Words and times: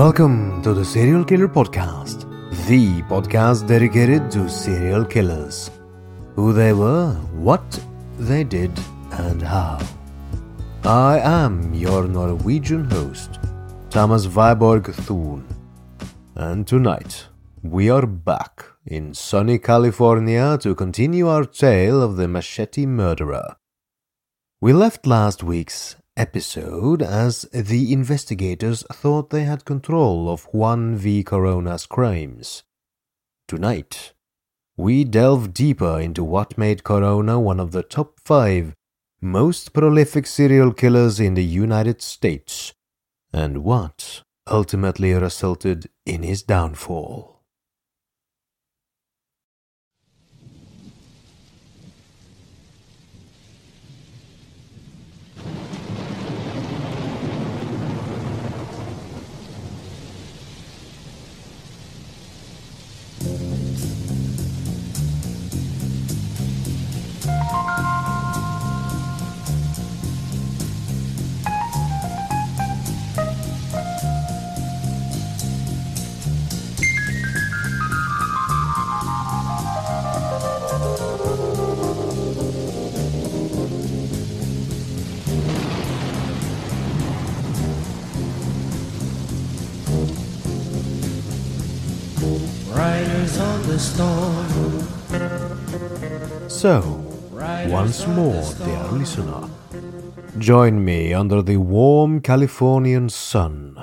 Welcome 0.00 0.62
to 0.62 0.72
the 0.72 0.82
Serial 0.82 1.26
Killer 1.26 1.46
Podcast, 1.46 2.22
the 2.66 3.02
podcast 3.02 3.68
dedicated 3.68 4.30
to 4.30 4.48
serial 4.48 5.04
killers. 5.04 5.70
Who 6.36 6.54
they 6.54 6.72
were, 6.72 7.12
what 7.48 7.84
they 8.18 8.42
did, 8.42 8.72
and 9.10 9.42
how. 9.42 9.78
I 10.84 11.18
am 11.18 11.74
your 11.74 12.08
Norwegian 12.08 12.90
host, 12.90 13.38
Thomas 13.90 14.24
Viborg 14.24 14.90
Thun. 15.04 15.46
And 16.34 16.66
tonight, 16.66 17.26
we 17.62 17.90
are 17.90 18.06
back 18.06 18.64
in 18.86 19.12
sunny 19.12 19.58
California 19.58 20.56
to 20.62 20.74
continue 20.74 21.28
our 21.28 21.44
tale 21.44 22.02
of 22.02 22.16
the 22.16 22.26
machete 22.26 22.86
murderer. 22.86 23.56
We 24.62 24.72
left 24.72 25.06
last 25.06 25.42
week's 25.42 25.96
episode 26.20 27.00
as 27.00 27.46
the 27.52 27.94
investigators 27.94 28.84
thought 28.92 29.30
they 29.30 29.44
had 29.44 29.64
control 29.64 30.28
of 30.28 30.44
Juan 30.52 30.94
V. 30.94 31.24
Corona's 31.24 31.86
crimes. 31.86 32.62
Tonight, 33.48 34.12
we 34.76 35.02
delve 35.02 35.54
deeper 35.54 35.98
into 35.98 36.22
what 36.22 36.58
made 36.58 36.84
Corona 36.84 37.40
one 37.40 37.58
of 37.58 37.72
the 37.72 37.82
top 37.82 38.20
five 38.22 38.74
most 39.22 39.72
prolific 39.72 40.26
serial 40.26 40.74
killers 40.74 41.20
in 41.20 41.34
the 41.34 41.44
United 41.44 42.02
States, 42.02 42.74
and 43.32 43.64
what 43.64 44.22
ultimately 44.46 45.14
resulted 45.14 45.88
in 46.04 46.22
his 46.22 46.42
downfall. 46.42 47.29
So, 96.60 96.82
once 97.70 98.06
more, 98.06 98.44
dear 98.58 98.84
listener, 98.92 99.48
join 100.36 100.84
me 100.84 101.14
under 101.14 101.40
the 101.40 101.56
warm 101.56 102.20
Californian 102.20 103.08
sun, 103.08 103.82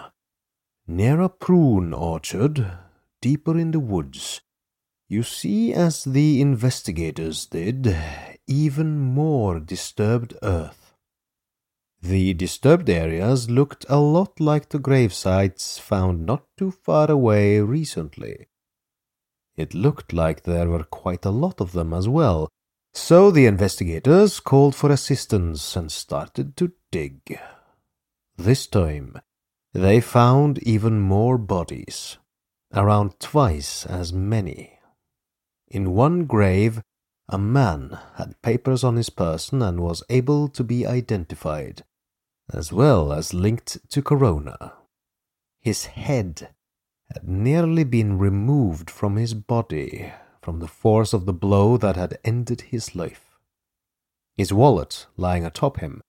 near 0.85 1.21
a 1.21 1.27
prune 1.27 1.91
orchard, 1.91 2.71
deeper 3.19 3.57
in 3.57 3.71
the 3.71 3.79
woods. 3.79 4.41
You 5.09 5.23
see, 5.23 5.73
as 5.73 6.03
the 6.03 6.39
investigators 6.39 7.47
did, 7.47 7.97
even 8.45 8.99
more 8.99 9.59
disturbed 9.59 10.35
earth. 10.43 10.93
The 11.99 12.35
disturbed 12.35 12.91
areas 12.91 13.49
looked 13.49 13.87
a 13.89 13.97
lot 13.97 14.39
like 14.39 14.69
the 14.69 14.77
gravesites 14.77 15.79
found 15.79 16.27
not 16.27 16.43
too 16.55 16.69
far 16.69 17.09
away 17.09 17.59
recently. 17.59 18.49
It 19.55 19.73
looked 19.73 20.13
like 20.13 20.43
there 20.43 20.69
were 20.69 20.83
quite 20.83 21.25
a 21.25 21.31
lot 21.31 21.59
of 21.59 21.71
them 21.71 21.91
as 21.91 22.07
well, 22.07 22.47
so 22.97 23.29
the 23.29 23.45
investigators 23.45 24.39
called 24.39 24.73
for 24.73 24.91
assistance 24.91 25.75
and 25.75 25.91
started 25.91 26.57
to 26.57 26.71
dig. 26.91 27.39
This 28.37 28.65
time, 28.65 29.21
they 29.71 30.01
found 30.01 30.57
even 30.63 30.99
more 30.99 31.37
bodies, 31.37 32.17
around 32.73 33.19
twice 33.19 33.85
as 33.85 34.11
many. 34.11 34.79
In 35.67 35.93
one 35.93 36.25
grave, 36.25 36.81
a 37.29 37.37
man 37.37 37.99
had 38.15 38.41
papers 38.41 38.83
on 38.83 38.95
his 38.95 39.11
person 39.11 39.61
and 39.61 39.79
was 39.79 40.03
able 40.09 40.47
to 40.49 40.63
be 40.63 40.87
identified, 40.87 41.83
as 42.51 42.73
well 42.73 43.13
as 43.13 43.33
linked 43.33 43.77
to 43.91 44.01
Corona. 44.01 44.73
His 45.61 45.85
head 45.85 46.49
had 47.13 47.27
nearly 47.27 47.83
been 47.83 48.17
removed 48.17 48.89
from 48.89 49.17
his 49.17 49.35
body 49.35 50.11
from 50.47 50.59
the 50.59 50.67
force 50.69 51.11
of 51.11 51.25
the 51.25 51.33
blow 51.33 51.75
that 51.75 51.97
had 51.97 52.17
ended 52.23 52.61
his 52.61 52.95
life. 52.95 53.37
His 54.37 54.53
wallet, 54.53 55.05
lying 55.17 55.45
atop 55.45 55.81
him, 55.81 55.99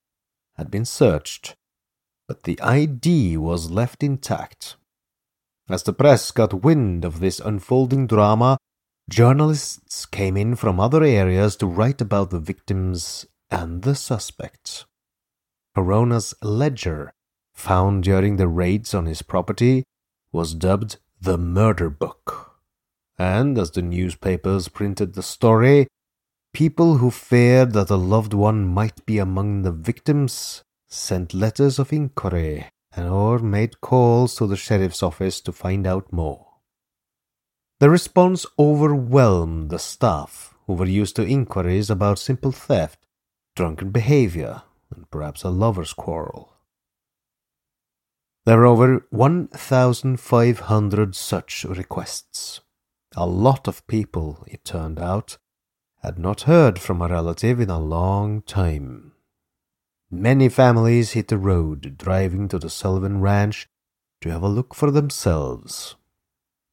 had 0.57 0.71
been 0.71 0.85
searched, 0.85 1.57
but 2.29 2.45
the 2.45 2.57
ID 2.61 3.37
was 3.37 3.73
left 3.73 4.05
intact. 4.05 4.77
As 5.69 5.83
the 5.83 5.93
press 5.93 6.31
got 6.31 6.63
wind 6.63 7.05
of 7.05 7.19
this 7.19 7.41
unfolding 7.41 8.07
drama, 8.07 8.59
journalists 9.11 10.07
came 10.07 10.37
in 10.37 10.55
from 10.55 10.79
other 10.79 11.03
areas 11.03 11.57
to 11.57 11.67
write 11.67 12.01
about 12.01 12.31
the 12.31 12.39
victims 12.39 13.27
and 13.51 13.83
the 13.83 13.97
suspects. 13.97 14.85
Corona's 15.75 16.33
ledger, 16.45 17.13
found 17.55 18.05
during 18.05 18.37
the 18.37 18.47
raids 18.47 18.95
on 18.95 19.07
his 19.07 19.21
property, 19.21 19.83
was 20.31 20.55
dubbed 20.55 20.99
the 21.21 21.37
Murder 21.37 21.91
Book. 21.91 22.48
And 23.19 23.59
as 23.59 23.73
the 23.73 23.83
newspapers 23.83 24.69
printed 24.69 25.15
the 25.15 25.23
story, 25.23 25.89
people 26.55 26.99
who 26.99 27.11
feared 27.11 27.73
that 27.73 27.91
a 27.91 27.97
loved 27.97 28.33
one 28.33 28.67
might 28.67 29.05
be 29.07 29.19
among 29.19 29.63
the 29.63 29.73
victims 29.73 30.63
sent 30.89 31.35
letters 31.35 31.79
of 31.79 31.93
inquiry 31.93 32.69
and 32.93 33.09
or 33.09 33.39
made 33.39 33.81
calls 33.81 34.35
to 34.37 34.47
the 34.47 34.57
sheriff's 34.57 35.03
office 35.03 35.41
to 35.43 35.53
find 35.53 35.87
out 35.87 36.13
more. 36.13 36.47
The 37.81 37.91
response 37.91 38.47
overwhelmed 38.59 39.71
the 39.71 39.79
staff, 39.79 40.55
who 40.67 40.73
were 40.73 40.87
used 40.87 41.15
to 41.17 41.27
inquiries 41.27 41.91
about 41.91 42.19
simple 42.19 42.51
theft, 42.51 43.05
drunken 43.55 43.91
behavior, 43.91 44.63
and 44.95 45.11
perhaps 45.11 45.45
a 45.45 45.51
lover's 45.51 45.93
quarrel. 45.93 46.55
There 48.47 48.59
were 48.59 48.67
over 48.67 49.07
1,500 49.11 51.15
such 51.15 51.65
requests. 51.65 52.61
A 53.17 53.27
lot 53.27 53.67
of 53.67 53.87
people, 53.87 54.45
it 54.47 54.65
turned 54.65 54.99
out, 54.99 55.39
had 56.03 56.19
not 56.19 56.43
heard 56.43 56.79
from 56.79 57.01
a 57.01 57.09
relative 57.09 57.59
in 57.59 57.71
a 57.71 57.79
long 57.79 58.43
time. 58.43 59.13
Many 60.11 60.49
families 60.49 61.13
hit 61.13 61.29
the 61.29 61.39
road 61.39 61.97
driving 61.99 62.49
to 62.49 62.59
the 62.59 62.71
Sullivan 62.71 63.21
Ranch 63.21 63.69
to 64.21 64.31
have 64.31 64.43
a 64.43 64.49
look 64.49 64.75
for 64.75 64.91
themselves. 64.91 65.97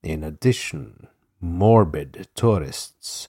In 0.04 0.24
addition, 0.24 1.08
morbid 1.42 2.28
tourists 2.36 3.28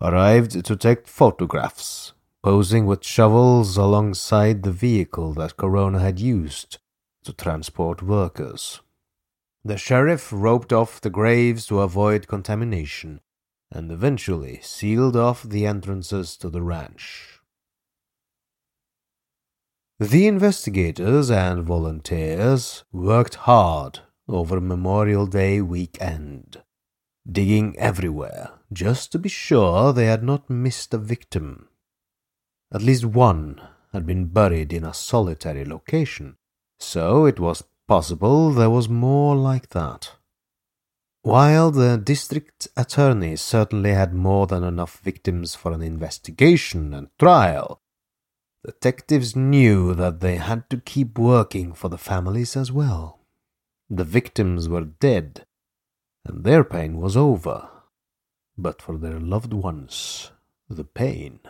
arrived 0.00 0.64
to 0.64 0.76
take 0.76 1.08
photographs, 1.08 2.12
posing 2.42 2.86
with 2.86 3.04
shovels 3.04 3.76
alongside 3.76 4.62
the 4.62 4.72
vehicle 4.72 5.32
that 5.34 5.56
Corona 5.56 5.98
had 6.00 6.18
used 6.20 6.78
to 7.24 7.32
transport 7.32 8.02
workers. 8.02 8.80
The 9.66 9.78
sheriff 9.78 10.30
roped 10.30 10.74
off 10.74 11.00
the 11.00 11.08
graves 11.08 11.66
to 11.66 11.80
avoid 11.80 12.28
contamination 12.28 13.20
and 13.70 13.90
eventually 13.90 14.60
sealed 14.62 15.16
off 15.16 15.42
the 15.42 15.64
entrances 15.64 16.36
to 16.38 16.50
the 16.50 16.60
ranch. 16.60 17.40
The 19.98 20.26
investigators 20.26 21.30
and 21.30 21.64
volunteers 21.64 22.84
worked 22.92 23.36
hard 23.36 24.00
over 24.28 24.60
Memorial 24.60 25.26
Day 25.26 25.62
weekend, 25.62 26.62
digging 27.30 27.78
everywhere 27.78 28.50
just 28.70 29.12
to 29.12 29.18
be 29.18 29.28
sure 29.28 29.92
they 29.92 30.06
had 30.06 30.22
not 30.22 30.50
missed 30.50 30.92
a 30.92 30.98
victim. 30.98 31.68
At 32.72 32.82
least 32.82 33.06
one 33.06 33.62
had 33.92 34.04
been 34.04 34.26
buried 34.26 34.72
in 34.74 34.84
a 34.84 34.92
solitary 34.92 35.64
location, 35.64 36.36
so 36.78 37.24
it 37.24 37.40
was 37.40 37.62
possible 37.86 38.50
there 38.50 38.70
was 38.70 38.88
more 38.88 39.36
like 39.36 39.70
that. 39.70 40.12
While 41.22 41.70
the 41.70 41.96
district 41.96 42.68
attorney 42.76 43.36
certainly 43.36 43.92
had 43.92 44.12
more 44.14 44.46
than 44.46 44.62
enough 44.62 45.00
victims 45.00 45.54
for 45.54 45.72
an 45.72 45.82
investigation 45.82 46.92
and 46.92 47.08
trial, 47.18 47.80
Detectives 48.64 49.36
knew 49.36 49.92
that 49.94 50.20
they 50.20 50.36
had 50.36 50.70
to 50.70 50.78
keep 50.78 51.18
working 51.18 51.74
for 51.74 51.90
the 51.90 51.98
families 51.98 52.56
as 52.56 52.72
well. 52.72 53.20
The 53.90 54.04
victims 54.04 54.70
were 54.70 54.84
dead, 54.84 55.44
and 56.24 56.44
their 56.44 56.64
pain 56.64 56.96
was 56.96 57.14
over. 57.14 57.68
But 58.56 58.80
for 58.80 58.96
their 58.96 59.20
loved 59.20 59.52
ones, 59.52 60.30
the 60.70 60.84
pain 60.84 61.40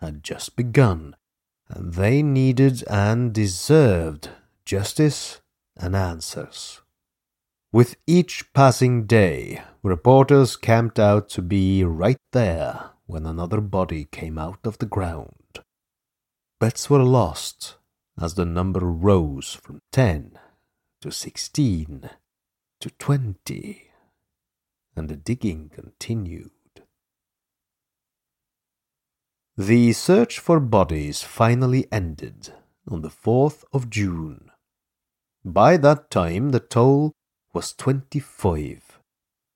had 0.00 0.22
just 0.22 0.54
begun, 0.54 1.16
and 1.68 1.94
they 1.94 2.22
needed 2.22 2.84
and 2.88 3.32
deserved 3.32 4.28
justice 4.64 5.40
and 5.76 5.96
answers. 5.96 6.80
With 7.72 7.96
each 8.06 8.52
passing 8.52 9.06
day, 9.06 9.62
reporters 9.82 10.56
camped 10.56 10.98
out 10.98 11.28
to 11.30 11.42
be 11.42 11.84
right 11.84 12.20
there 12.32 12.90
when 13.06 13.26
another 13.26 13.60
body 13.60 14.04
came 14.04 14.38
out 14.38 14.60
of 14.64 14.78
the 14.78 14.86
ground. 14.86 15.60
Bets 16.60 16.88
were 16.88 17.02
lost 17.02 17.76
as 18.20 18.34
the 18.34 18.44
number 18.44 18.80
rose 18.80 19.54
from 19.54 19.80
10 19.90 20.38
to 21.00 21.10
16 21.10 22.10
to 22.80 22.90
20, 22.90 23.90
and 24.94 25.08
the 25.08 25.16
digging 25.16 25.70
continued. 25.70 26.50
The 29.56 29.92
search 29.92 30.38
for 30.38 30.60
bodies 30.60 31.22
finally 31.22 31.86
ended 31.90 32.54
on 32.88 33.02
the 33.02 33.10
4th 33.10 33.64
of 33.72 33.90
June. 33.90 34.51
By 35.44 35.76
that 35.78 36.08
time, 36.08 36.50
the 36.50 36.60
toll 36.60 37.14
was 37.52 37.72
25, 37.72 39.00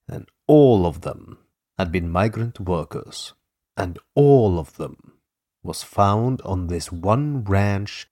and 0.08 0.28
all 0.48 0.84
of 0.84 1.02
them 1.02 1.38
had 1.78 1.92
been 1.92 2.10
migrant 2.10 2.58
workers, 2.58 3.34
and 3.76 3.96
all 4.16 4.58
of 4.58 4.76
them 4.78 5.20
was 5.62 5.84
found 5.84 6.42
on 6.42 6.66
this 6.66 6.90
one 6.90 7.44
ranch, 7.44 8.08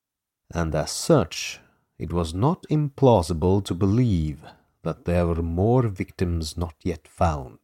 and 0.52 0.72
as 0.72 0.92
such, 0.92 1.58
it 1.98 2.12
was 2.12 2.32
not 2.32 2.64
implausible 2.70 3.64
to 3.64 3.74
believe 3.74 4.42
that 4.84 5.04
there 5.04 5.26
were 5.26 5.42
more 5.42 5.88
victims 5.88 6.56
not 6.56 6.74
yet 6.84 7.08
found. 7.08 7.58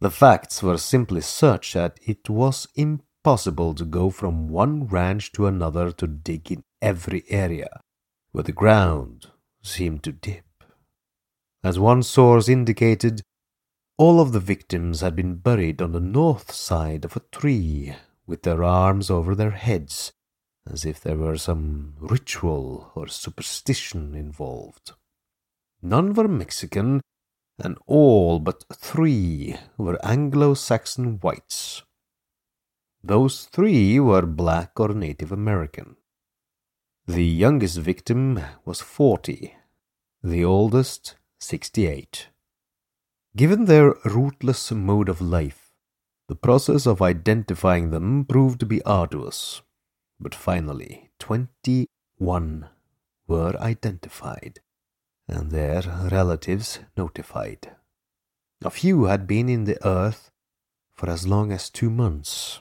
The 0.00 0.10
facts 0.10 0.60
were 0.60 0.78
simply 0.78 1.20
such 1.20 1.74
that 1.74 2.00
it 2.02 2.28
was 2.28 2.66
impossible 2.74 3.74
to 3.74 3.84
go 3.84 4.10
from 4.10 4.48
one 4.48 4.88
ranch 4.88 5.30
to 5.32 5.46
another 5.46 5.92
to 5.92 6.08
dig 6.08 6.50
in 6.50 6.64
every 6.82 7.22
area 7.28 7.68
where 8.32 8.44
the 8.44 8.52
ground 8.52 9.26
seemed 9.62 10.02
to 10.04 10.12
dip. 10.12 10.44
As 11.62 11.78
one 11.78 12.02
source 12.02 12.48
indicated, 12.48 13.22
all 13.96 14.20
of 14.20 14.32
the 14.32 14.40
victims 14.40 15.00
had 15.00 15.16
been 15.16 15.34
buried 15.36 15.82
on 15.82 15.92
the 15.92 16.00
north 16.00 16.52
side 16.52 17.04
of 17.04 17.16
a 17.16 17.22
tree 17.32 17.94
with 18.26 18.42
their 18.42 18.62
arms 18.62 19.10
over 19.10 19.34
their 19.34 19.50
heads, 19.50 20.12
as 20.70 20.84
if 20.84 21.00
there 21.00 21.16
were 21.16 21.36
some 21.36 21.94
ritual 21.98 22.92
or 22.94 23.08
superstition 23.08 24.14
involved. 24.14 24.92
None 25.82 26.14
were 26.14 26.28
Mexican, 26.28 27.00
and 27.58 27.76
all 27.86 28.38
but 28.38 28.64
three 28.72 29.56
were 29.76 29.98
Anglo 30.04 30.54
Saxon 30.54 31.18
whites. 31.20 31.82
Those 33.02 33.44
three 33.44 33.98
were 34.00 34.26
black 34.26 34.78
or 34.78 34.88
Native 34.88 35.32
American. 35.32 35.96
The 37.08 37.24
youngest 37.24 37.78
victim 37.78 38.38
was 38.66 38.82
forty, 38.82 39.54
the 40.22 40.44
oldest 40.44 41.14
sixty-eight. 41.40 42.28
Given 43.34 43.64
their 43.64 43.94
rootless 44.04 44.70
mode 44.72 45.08
of 45.08 45.22
life, 45.22 45.72
the 46.28 46.36
process 46.36 46.86
of 46.86 47.00
identifying 47.00 47.92
them 47.92 48.26
proved 48.26 48.60
to 48.60 48.66
be 48.66 48.82
arduous, 48.82 49.62
but 50.20 50.34
finally, 50.34 51.08
21 51.18 52.68
were 53.26 53.56
identified 53.58 54.60
and 55.26 55.50
their 55.50 55.80
relatives 56.12 56.80
notified. 56.94 57.74
A 58.62 58.68
few 58.68 59.04
had 59.04 59.26
been 59.26 59.48
in 59.48 59.64
the 59.64 59.78
earth 59.82 60.30
for 60.92 61.08
as 61.08 61.26
long 61.26 61.52
as 61.52 61.70
two 61.70 61.88
months. 61.88 62.60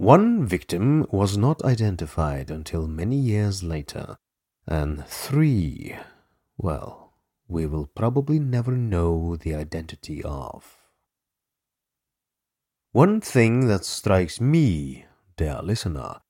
One 0.00 0.46
victim 0.46 1.06
was 1.10 1.36
not 1.36 1.62
identified 1.62 2.50
until 2.50 2.86
many 2.88 3.16
years 3.16 3.62
later, 3.62 4.16
and 4.66 5.04
three, 5.06 5.94
well, 6.56 7.12
we 7.46 7.66
will 7.66 7.84
probably 7.84 8.38
never 8.38 8.72
know 8.72 9.36
the 9.36 9.54
identity 9.54 10.22
of. 10.24 10.78
One 12.92 13.20
thing 13.20 13.66
that 13.66 13.84
strikes 13.84 14.40
me, 14.40 15.04
dear 15.36 15.60
listener, 15.62 16.22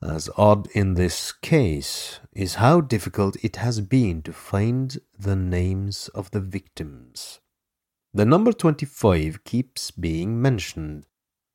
as 0.00 0.30
odd 0.36 0.68
in 0.68 0.94
this 0.94 1.32
case 1.32 2.20
is 2.32 2.54
how 2.54 2.80
difficult 2.80 3.36
it 3.42 3.56
has 3.56 3.80
been 3.80 4.22
to 4.22 4.32
find 4.32 4.96
the 5.18 5.34
names 5.34 6.06
of 6.14 6.30
the 6.30 6.40
victims. 6.40 7.40
The 8.14 8.24
number 8.24 8.52
25 8.52 9.42
keeps 9.42 9.90
being 9.90 10.40
mentioned 10.40 11.06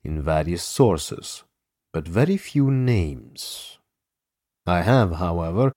in 0.03 0.21
various 0.21 0.61
sources, 0.61 1.45
but 1.93 2.07
very 2.07 2.35
few 2.37 2.71
names. 2.71 3.77
I 4.65 4.81
have, 4.81 5.13
however, 5.13 5.71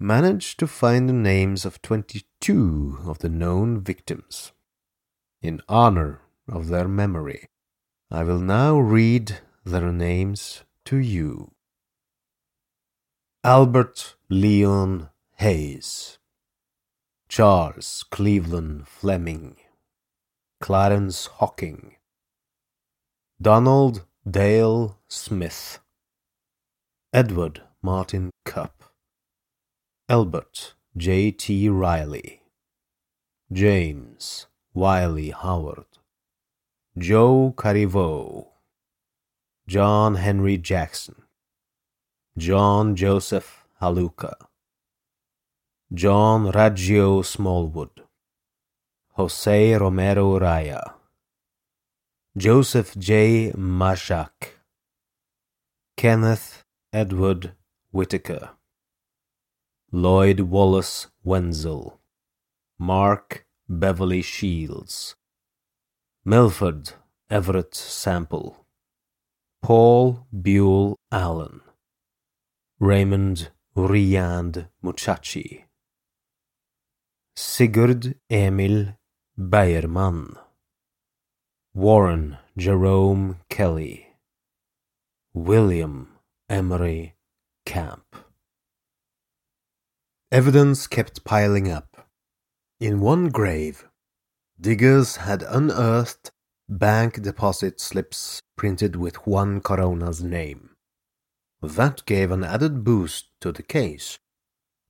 managed 0.00 0.58
to 0.60 0.66
find 0.66 1.08
the 1.08 1.12
names 1.12 1.64
of 1.64 1.82
22 1.82 3.00
of 3.04 3.18
the 3.18 3.28
known 3.28 3.80
victims. 3.80 4.52
In 5.42 5.60
honor 5.68 6.22
of 6.48 6.68
their 6.68 6.88
memory, 6.88 7.46
I 8.10 8.24
will 8.24 8.40
now 8.40 8.78
read 8.78 9.38
their 9.64 9.92
names 9.92 10.64
to 10.86 10.96
you. 10.96 11.52
Albert 13.44 14.16
Leon 14.30 15.10
Hayes, 15.36 16.18
Charles 17.28 18.04
Cleveland 18.10 18.88
Fleming, 18.88 19.56
Clarence 20.60 21.26
Hocking, 21.26 21.96
Donald 23.40 24.06
Dale 24.28 24.98
Smith, 25.08 25.78
Edward 27.14 27.62
Martin 27.82 28.30
Cupp, 28.44 28.84
Albert 30.06 30.74
J. 30.94 31.30
T. 31.30 31.68
Riley, 31.70 32.42
James 33.50 34.46
Wiley 34.74 35.30
Howard, 35.30 35.86
Joe 36.98 37.54
Cariveau, 37.56 38.48
John 39.66 40.16
Henry 40.16 40.58
Jackson, 40.58 41.22
John 42.36 42.96
Joseph 42.96 43.64
Haluka, 43.80 44.34
John 45.94 46.52
Raggio 46.52 47.24
Smallwood, 47.24 48.02
Jose 49.12 49.74
Romero 49.74 50.38
Raya, 50.38 50.97
Joseph 52.36 52.96
J. 52.96 53.52
Mashak, 53.56 54.58
Kenneth 55.96 56.62
Edward 56.92 57.52
Whitaker, 57.90 58.50
Lloyd 59.90 60.40
Wallace 60.40 61.08
Wenzel, 61.24 61.98
Mark 62.78 63.44
Beverly 63.68 64.22
Shields, 64.22 65.16
Milford 66.24 66.92
Everett 67.30 67.74
Sample, 67.74 68.64
Paul 69.62 70.26
Buell 70.30 70.96
Allen, 71.10 71.62
Raymond 72.78 73.50
Riand 73.74 74.68
Muchachi, 74.84 75.64
Sigurd 77.34 78.14
Emil 78.30 78.94
Beierman, 79.36 80.36
Warren 81.78 82.38
Jerome 82.56 83.38
Kelly, 83.48 84.08
William 85.32 86.08
Emery 86.48 87.14
Camp. 87.64 88.16
Evidence 90.32 90.88
kept 90.88 91.22
piling 91.22 91.70
up. 91.70 92.08
In 92.80 92.98
one 92.98 93.28
grave, 93.28 93.86
diggers 94.60 95.18
had 95.18 95.44
unearthed 95.44 96.32
bank 96.68 97.22
deposit 97.22 97.78
slips 97.78 98.40
printed 98.56 98.96
with 98.96 99.24
Juan 99.24 99.60
Corona's 99.60 100.20
name. 100.20 100.70
That 101.62 102.04
gave 102.06 102.32
an 102.32 102.42
added 102.42 102.82
boost 102.82 103.28
to 103.40 103.52
the 103.52 103.62
case. 103.62 104.18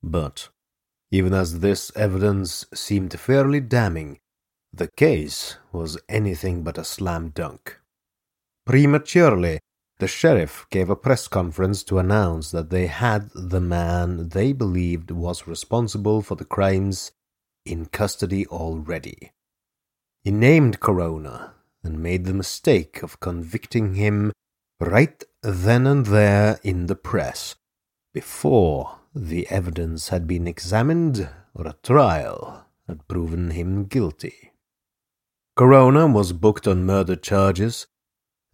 But, 0.03 0.49
even 1.11 1.35
as 1.35 1.61
this 1.61 1.93
evidence 1.95 2.65
seemed 2.73 3.21
fairly 3.21 3.61
damning, 3.61 4.21
the 4.73 4.89
case 4.89 5.57
was 5.73 5.99
anything 6.09 6.63
but 6.63 6.79
a 6.79 6.85
slam 6.85 7.31
dunk. 7.31 7.79
Prematurely, 8.67 9.61
the 9.99 10.07
sheriff 10.07 10.67
gave 10.71 10.91
a 10.91 10.97
press 10.97 11.27
conference 11.27 11.83
to 11.85 11.99
announce 11.99 12.51
that 12.51 12.71
they 12.71 12.87
had 12.87 13.31
the 13.35 13.61
man 13.61 14.29
they 14.29 14.53
believed 14.53 15.11
was 15.11 15.49
responsible 15.49 16.23
for 16.23 16.37
the 16.37 16.45
crimes 16.45 17.11
in 17.65 17.87
custody 17.87 18.47
already. 18.47 19.33
He 20.23 20.31
named 20.31 20.81
Corona 20.81 21.55
and 21.83 22.03
made 22.03 22.25
the 22.25 22.35
mistake 22.35 23.03
of 23.03 23.21
convicting 23.21 23.95
him 23.95 24.33
right 24.81 25.25
then 25.43 25.87
and 25.87 26.07
there 26.07 26.61
in 26.63 26.87
the 26.87 26.97
press, 26.97 27.57
before 28.13 28.99
the 29.15 29.49
evidence 29.49 30.09
had 30.09 30.27
been 30.27 30.47
examined 30.47 31.29
or 31.55 31.67
a 31.67 31.77
trial 31.83 32.67
had 32.87 33.07
proven 33.09 33.51
him 33.51 33.85
guilty. 33.85 34.48
Corona 35.59 36.07
was 36.07 36.33
booked 36.33 36.69
on 36.69 36.87
murder 36.87 37.17
charges, 37.17 37.89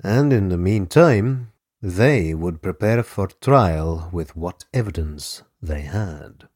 and 0.03 0.33
in 0.33 0.49
the 0.49 0.57
meantime, 0.57 1.53
they 1.83 2.33
would 2.33 2.63
prepare 2.63 3.03
for 3.03 3.27
trial 3.43 4.09
with 4.11 4.35
what 4.35 4.65
evidence 4.73 5.43
they 5.61 5.83
had. 5.83 6.49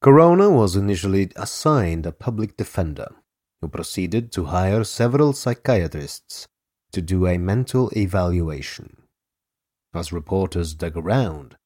Corona 0.00 0.48
was 0.48 0.76
initially 0.76 1.30
assigned 1.36 2.06
a 2.06 2.12
public 2.12 2.56
defender 2.56 3.08
who 3.60 3.68
proceeded 3.68 4.32
to 4.32 4.46
hire 4.46 4.82
several 4.82 5.34
psychiatrists 5.34 6.48
to 6.90 7.02
do 7.02 7.26
a 7.26 7.36
mental 7.36 7.90
evaluation. 7.94 8.96
As 9.92 10.10
reporters 10.10 10.72
dug 10.72 10.96
around, 10.96 11.58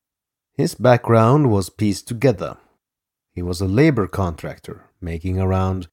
his 0.53 0.75
background 0.75 1.49
was 1.49 1.71
pieced 1.71 2.09
together. 2.09 2.57
He 3.31 3.43
was 3.43 3.61
a 3.61 3.69
labor 3.69 4.09
contractor 4.09 4.87
making 5.01 5.39
around 5.39 5.87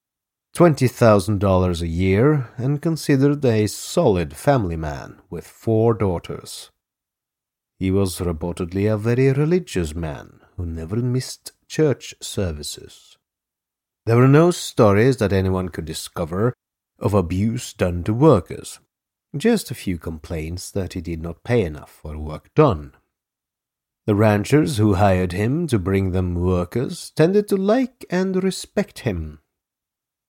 $20,000 0.55 1.81
a 1.81 1.87
year 1.87 2.49
and 2.55 2.81
considered 2.81 3.43
a 3.43 3.67
solid 3.67 4.33
family 4.33 4.77
man 4.77 5.19
with 5.29 5.45
four 5.45 5.93
daughters. 5.93 6.71
He 7.77 7.91
was 7.91 8.19
reportedly 8.19 8.89
a 8.89 8.97
very 8.97 9.33
religious 9.33 9.93
man 9.93 10.39
who 10.55 10.65
never 10.65 10.95
missed 10.95 11.51
church 11.67 12.15
services. 12.21 13.17
There 14.05 14.15
were 14.15 14.29
no 14.29 14.49
stories 14.51 15.17
that 15.17 15.33
anyone 15.33 15.67
could 15.67 15.83
discover 15.83 16.53
of 16.99 17.13
abuse 17.13 17.73
done 17.73 18.05
to 18.05 18.13
workers, 18.13 18.79
just 19.35 19.71
a 19.71 19.75
few 19.75 19.97
complaints 19.97 20.71
that 20.71 20.93
he 20.93 21.01
did 21.01 21.21
not 21.21 21.43
pay 21.43 21.65
enough 21.65 21.99
for 22.01 22.17
work 22.17 22.47
done. 22.55 22.93
The 24.05 24.15
ranchers 24.15 24.77
who 24.77 24.93
hired 24.93 25.33
him 25.33 25.67
to 25.67 25.77
bring 25.77 26.11
them 26.11 26.35
workers 26.35 27.09
tended 27.09 27.49
to 27.49 27.57
like 27.57 28.05
and 28.09 28.41
respect 28.41 28.99
him 28.99 29.39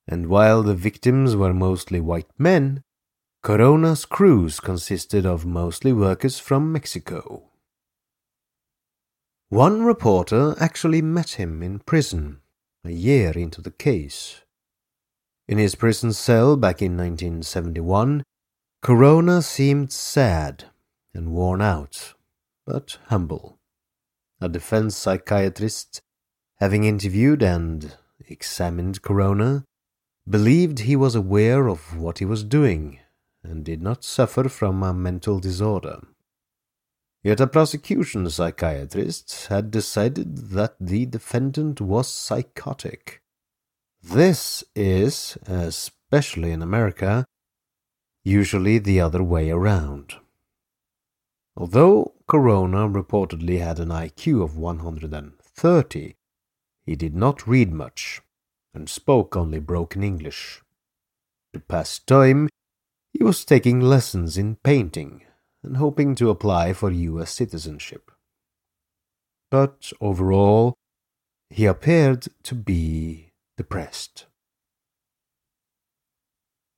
and 0.09 0.27
while 0.29 0.63
the 0.63 0.75
victims 0.75 1.35
were 1.35 1.53
mostly 1.53 2.01
white 2.01 2.31
men, 2.39 2.83
Corona's 3.43 4.05
crews 4.05 4.61
consisted 4.61 5.25
of 5.27 5.47
mostly 5.47 5.93
workers 5.93 6.39
from 6.39 6.73
Mexico. 6.73 7.51
One 9.49 9.83
reporter 9.83 10.57
actually 10.59 11.03
met 11.03 11.33
him 11.33 11.63
in 11.63 11.79
prison 11.81 12.41
a 12.87 12.91
year 12.91 13.33
into 13.33 13.61
the 13.61 13.71
case. 13.71 14.43
In 15.49 15.59
his 15.59 15.75
prison 15.75 16.13
cell 16.13 16.57
back 16.57 16.81
in 16.81 16.97
1971, 16.97 18.23
Corona 18.83 19.43
seemed 19.43 19.93
sad 19.93 20.65
and 21.15 21.33
worn 21.33 21.63
out, 21.63 22.15
but 22.67 22.99
humble. 23.07 23.59
A 24.41 24.49
defense 24.49 24.97
psychiatrist, 24.97 26.01
having 26.57 26.85
interviewed 26.85 27.43
and 27.43 27.97
examined 28.29 29.03
Corona, 29.03 29.65
believed 30.29 30.81
he 30.81 30.97
was 30.97 31.15
aware 31.15 31.69
of 31.69 31.97
what 31.97 32.19
he 32.19 32.25
was 32.25 32.43
doing 32.43 32.99
and 33.45 33.65
did 33.65 33.81
not 33.81 34.03
suffer 34.03 34.49
from 34.49 34.83
a 34.83 34.93
mental 34.93 35.39
disorder. 35.39 36.01
Yet 37.23 37.41
a 37.41 37.47
prosecution 37.47 38.29
psychiatrist 38.29 39.47
had 39.49 39.71
decided 39.71 40.51
that 40.51 40.77
the 40.81 41.07
defendant 41.07 41.81
was 41.81 42.09
psychotic. 42.09 43.23
This 44.03 44.65
is, 44.75 45.39
especially 45.47 46.53
in 46.53 46.63
America, 46.63 47.25
usually 48.25 48.79
the 48.79 49.01
other 49.01 49.23
way 49.23 49.51
around. 49.51 50.15
Although 51.57 52.15
Corona 52.29 52.89
reportedly 52.89 53.61
had 53.61 53.79
an 53.79 53.89
IQ 53.89 54.43
of 54.43 54.57
130, 54.57 56.17
he 56.85 56.97
did 56.97 57.15
not 57.15 57.47
read 57.47 57.73
much 57.73 58.21
and 58.77 58.91
spoke 58.91 59.35
only 59.35 59.59
broken 59.59 60.03
English. 60.03 60.61
To 61.55 61.61
pass 61.61 61.99
time, 61.99 62.51
he 63.15 63.25
was 63.25 63.43
taking 63.43 63.81
lessons 63.81 64.37
in 64.37 64.57
painting 64.57 65.23
and 65.65 65.79
hoping 65.79 66.15
to 66.17 66.29
apply 66.29 66.75
for 66.75 66.91
US 66.91 67.33
citizenship. 67.33 68.11
But 69.51 69.93
overall, 69.99 70.75
he 71.49 71.65
appeared 71.65 72.29
to 72.43 72.55
be 72.55 73.31
depressed. 73.57 74.27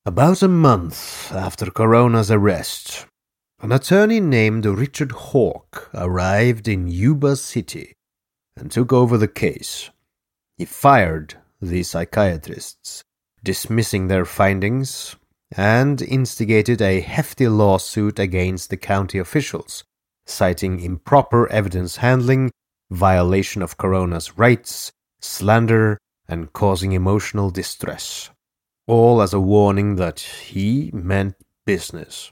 About 0.07 0.40
a 0.40 0.49
month 0.49 1.33
after 1.33 1.67
Corona's 1.67 2.31
arrest, 2.31 3.07
an 3.61 3.73
attorney 3.73 4.21
named 4.21 4.64
Richard 4.64 5.11
Hawk 5.11 5.90
arrived 5.93 6.69
in 6.69 6.87
Yuba 6.87 7.35
City 7.35 7.95
and 8.57 8.71
took 8.71 8.93
over 8.93 9.19
the 9.19 9.26
case. 9.26 9.90
He 10.57 10.64
fired 10.64 11.35
the 11.60 11.82
psychiatrists, 11.82 13.02
dismissing 13.42 14.08
their 14.08 14.24
findings, 14.24 15.16
and 15.56 16.02
instigated 16.02 16.82
a 16.82 17.00
hefty 17.00 17.48
lawsuit 17.48 18.18
against 18.18 18.70
the 18.70 18.76
county 18.76 19.18
officials, 19.18 19.84
citing 20.26 20.80
improper 20.80 21.50
evidence 21.50 21.96
handling, 21.96 22.50
violation 22.90 23.62
of 23.62 23.76
Corona's 23.76 24.38
rights, 24.38 24.92
slander, 25.20 25.98
and 26.28 26.52
causing 26.52 26.92
emotional 26.92 27.50
distress, 27.50 28.30
all 28.86 29.22
as 29.22 29.32
a 29.32 29.40
warning 29.40 29.96
that 29.96 30.20
he 30.20 30.90
meant 30.92 31.34
business. 31.64 32.30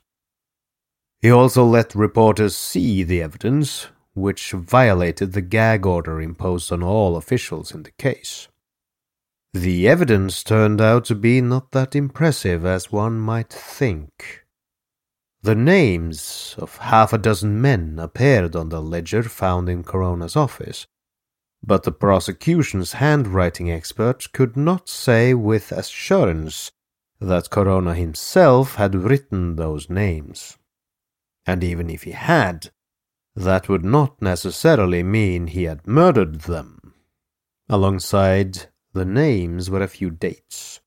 He 1.21 1.31
also 1.31 1.65
let 1.65 1.95
reporters 1.95 2.55
see 2.55 3.03
the 3.03 3.23
evidence, 3.23 3.87
which 4.15 4.53
violated 4.53 5.33
the 5.33 5.41
gag 5.43 5.87
order 5.87 6.21
imposed 6.21 6.71
on 6.71 6.83
all 6.83 7.17
officials 7.17 7.73
in 7.73 7.83
the 7.83 7.91
case. 7.93 8.49
The 9.57 9.89
evidence 9.89 10.45
turned 10.45 10.83
out 10.83 11.07
to 11.07 11.15
be 11.15 11.41
not 11.41 11.73
that 11.73 11.97
impressive 11.97 12.67
as 12.67 12.93
one 12.93 13.19
might 13.19 13.51
think. 13.51 14.45
The 15.41 15.55
names 15.55 16.55
of 16.59 16.77
half 16.77 17.15
a 17.15 17.19
dozen 17.19 17.63
men 17.63 17.99
appeared 17.99 18.55
on 18.55 18.69
the 18.69 18.83
ledger 18.83 19.23
found 19.23 19.71
in 19.71 19.83
Corona's 19.83 20.37
office, 20.37 20.87
but 21.63 21.85
the 21.85 21.91
prosecution's 21.91 22.93
handwriting 22.93 23.71
expert 23.71 24.31
could 24.35 24.59
not 24.59 24.91
say 24.91 25.33
with 25.33 25.73
assurance 25.73 26.71
that 27.19 27.49
Corona 27.49 27.95
himself 27.95 28.75
had 28.75 28.95
written 28.95 29.57
those 29.57 29.89
names. 29.89 30.59
And 31.47 31.65
even 31.65 31.89
if 31.89 32.03
he 32.03 32.11
had, 32.11 32.69
that 33.35 33.71
would 33.71 33.87
not 33.87 34.21
necessarily 34.21 35.03
mean 35.03 35.47
he 35.47 35.63
had 35.63 35.87
murdered 35.87 36.43
them. 36.43 36.93
Alongside 37.71 38.67
the 38.97 39.05
names 39.05 39.69
were 39.69 39.83
a 39.83 39.89
few 39.89 40.11
dates. 40.11 40.81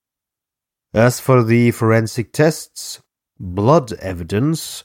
As 0.93 1.19
for 1.19 1.43
the 1.43 1.69
forensic 1.69 2.33
tests, 2.33 3.01
blood 3.39 3.93
evidence 3.93 4.83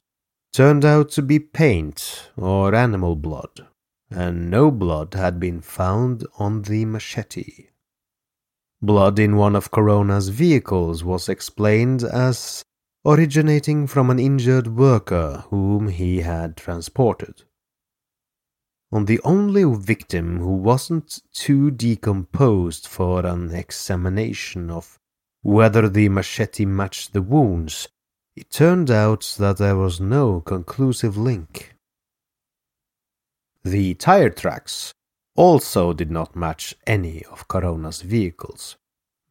turned 0.52 0.84
out 0.84 1.08
to 1.12 1.22
be 1.22 1.38
paint 1.38 2.30
or 2.36 2.74
animal 2.74 3.16
blood, 3.16 3.66
and 4.10 4.50
no 4.50 4.70
blood 4.70 5.14
had 5.14 5.40
been 5.40 5.62
found 5.62 6.26
on 6.38 6.62
the 6.62 6.84
machete. 6.84 7.68
Blood 8.82 9.18
in 9.18 9.36
one 9.36 9.56
of 9.56 9.70
Corona's 9.70 10.28
vehicles 10.28 11.02
was 11.02 11.30
explained 11.30 12.02
as 12.04 12.62
originating 13.06 13.86
from 13.86 14.10
an 14.10 14.18
injured 14.18 14.68
worker 14.76 15.44
whom 15.48 15.88
he 15.88 16.20
had 16.20 16.58
transported. 16.58 17.44
On 18.94 19.06
the 19.06 19.20
only 19.24 19.64
victim 19.64 20.38
who 20.38 20.54
wasn't 20.54 21.20
too 21.32 21.72
decomposed 21.72 22.86
for 22.86 23.26
an 23.26 23.52
examination 23.52 24.70
of 24.70 25.00
whether 25.42 25.88
the 25.88 26.08
machete 26.08 26.64
matched 26.64 27.12
the 27.12 27.20
wounds, 27.20 27.88
it 28.36 28.50
turned 28.50 28.92
out 28.92 29.34
that 29.40 29.56
there 29.56 29.74
was 29.74 30.00
no 30.00 30.40
conclusive 30.40 31.16
link. 31.16 31.74
The 33.64 33.94
tire 33.94 34.30
tracks 34.30 34.94
also 35.34 35.92
did 35.92 36.12
not 36.12 36.36
match 36.36 36.76
any 36.86 37.24
of 37.24 37.48
Corona's 37.48 38.00
vehicles, 38.00 38.76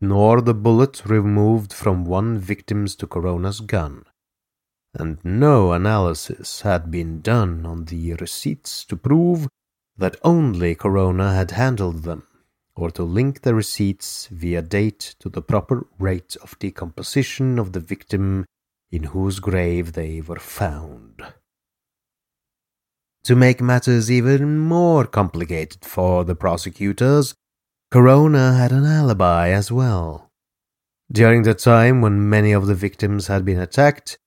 nor 0.01 0.41
the 0.41 0.53
bullet 0.53 1.05
removed 1.05 1.72
from 1.72 2.03
one 2.03 2.38
victim's 2.38 2.98
to 2.98 3.08
Corona's 3.08 3.62
gun, 3.62 4.03
and 4.93 5.17
no 5.23 5.73
analysis 5.73 6.62
had 6.62 6.91
been 6.91 7.21
done 7.21 7.65
on 7.65 7.85
the 7.85 8.13
receipts 8.15 8.85
to 8.85 8.95
prove 8.95 9.47
that 9.97 10.15
only 10.23 10.75
Corona 10.75 11.33
had 11.33 11.51
handled 11.51 12.03
them, 12.03 12.23
or 12.75 12.89
to 12.91 13.03
link 13.03 13.41
the 13.41 13.55
receipts 13.55 14.27
via 14.27 14.62
date 14.62 15.15
to 15.19 15.29
the 15.29 15.41
proper 15.41 15.88
rate 16.00 16.35
of 16.41 16.57
decomposition 16.59 17.59
of 17.59 17.73
the 17.73 17.79
victim 17.79 18.45
in 18.91 19.03
whose 19.03 19.39
grave 19.39 19.93
they 19.93 20.21
were 20.21 20.39
found. 20.39 21.21
To 23.23 23.35
make 23.35 23.62
matters 23.62 24.12
even 24.12 24.59
more 24.59 25.05
complicated 25.05 25.85
for 25.85 26.25
the 26.25 26.35
prosecutors, 26.35 27.33
Corona 27.89 28.53
had 28.53 28.71
an 28.71 28.85
alibi 28.85 29.50
as 29.50 29.71
well. 29.71 30.29
During 31.12 31.43
the 31.43 31.53
time 31.53 32.01
when 32.01 32.29
many 32.29 32.51
of 32.51 32.67
the 32.67 32.75
victims 32.75 33.27
had 33.27 33.45
been 33.45 33.59
attacked, 33.59 34.17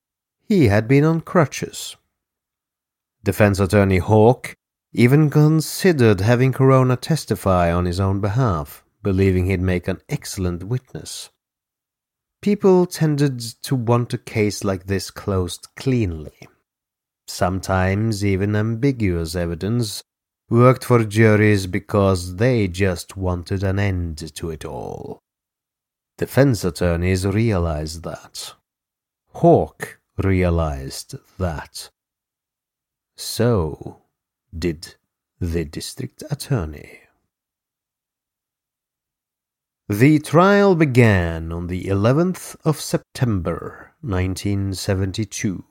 he 0.48 0.68
had 0.68 0.86
been 0.86 1.04
on 1.04 1.20
crutches. 1.20 1.96
Defense 3.24 3.58
attorney 3.58 3.98
Hawk 3.98 4.54
even 4.92 5.28
considered 5.28 6.20
having 6.20 6.52
Corona 6.52 6.96
testify 6.96 7.72
on 7.72 7.84
his 7.84 8.00
own 8.00 8.20
behalf, 8.20 8.84
believing 9.02 9.46
he'd 9.46 9.60
make 9.60 9.88
an 9.88 10.00
excellent 10.08 10.64
witness. 10.64 11.30
People 12.40 12.86
tended 12.86 13.40
to 13.62 13.74
want 13.74 14.14
a 14.14 14.18
case 14.18 14.62
like 14.62 14.86
this 14.86 15.10
closed 15.10 15.68
cleanly. 15.76 16.48
Sometimes 17.26 18.24
even 18.24 18.54
ambiguous 18.54 19.34
evidence 19.34 20.02
worked 20.48 20.84
for 20.84 21.04
juries 21.04 21.66
because 21.66 22.36
they 22.36 22.68
just 22.68 23.16
wanted 23.16 23.64
an 23.64 23.80
end 23.80 24.32
to 24.36 24.50
it 24.50 24.64
all. 24.64 25.18
Defense 26.18 26.64
attorneys 26.64 27.26
realized 27.26 28.04
that. 28.04 28.54
Hawk 29.32 29.98
realized 30.18 31.14
that. 31.38 31.90
So 33.16 34.02
did 34.56 34.94
the 35.40 35.64
district 35.64 36.22
attorney. 36.30 37.00
The 39.88 40.18
trial 40.18 40.74
began 40.74 41.52
on 41.52 41.68
the 41.68 41.84
11th 41.84 42.56
of 42.64 42.80
September 42.80 43.92
1972 44.00 45.64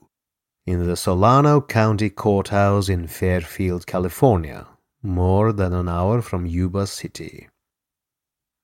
in 0.65 0.88
the 0.88 0.95
Solano 0.95 1.62
County 1.62 2.10
Courthouse 2.10 2.89
in 2.89 3.08
Fairfield, 3.08 3.86
California, 3.86 4.67
more 5.03 5.51
than 5.51 5.73
an 5.73 5.89
hour 5.89 6.21
from 6.21 6.45
Yuba 6.45 6.88
City. 6.88 7.49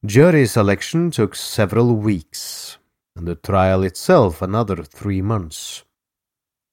Jury 0.06 0.48
selection 0.48 1.12
took 1.12 1.36
several 1.36 1.96
weeks, 1.96 2.78
and 3.16 3.28
the 3.28 3.36
trial 3.36 3.84
itself 3.84 4.42
another 4.42 4.84
three 4.84 5.22
months. 5.22 5.84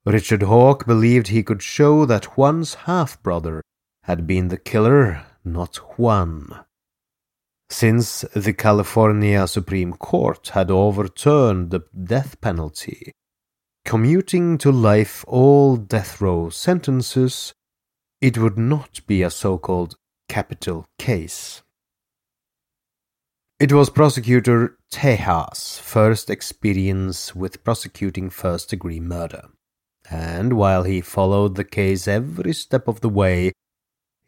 Richard 0.04 0.42
Hawk 0.42 0.86
believed 0.86 1.28
he 1.28 1.42
could 1.42 1.62
show 1.62 2.04
that 2.06 2.36
Juan's 2.36 2.74
half 2.86 3.22
brother 3.22 3.62
had 4.04 4.26
been 4.26 4.48
the 4.48 4.56
killer, 4.56 5.26
not 5.44 5.76
Juan 5.98 6.64
since 7.70 8.22
the 8.34 8.52
California 8.52 9.46
Supreme 9.46 9.92
Court 9.92 10.48
had 10.48 10.70
overturned 10.70 11.70
the 11.70 11.84
death 12.04 12.40
penalty, 12.40 13.12
commuting 13.84 14.58
to 14.58 14.72
life 14.72 15.24
all 15.28 15.76
death 15.76 16.20
row 16.20 16.48
sentences, 16.48 17.52
it 18.20 18.38
would 18.38 18.58
not 18.58 19.06
be 19.06 19.22
a 19.22 19.30
so 19.30 19.58
called 19.58 19.96
capital 20.28 20.86
case. 20.98 21.62
It 23.60 23.72
was 23.72 23.90
prosecutor 23.90 24.78
Teja's 24.92 25.80
first 25.80 26.30
experience 26.30 27.34
with 27.34 27.64
prosecuting 27.64 28.30
first 28.30 28.70
degree 28.70 29.00
murder, 29.00 29.48
and 30.08 30.52
while 30.52 30.84
he 30.84 31.00
followed 31.00 31.56
the 31.56 31.64
case 31.64 32.06
every 32.06 32.52
step 32.52 32.86
of 32.86 33.00
the 33.00 33.08
way, 33.08 33.50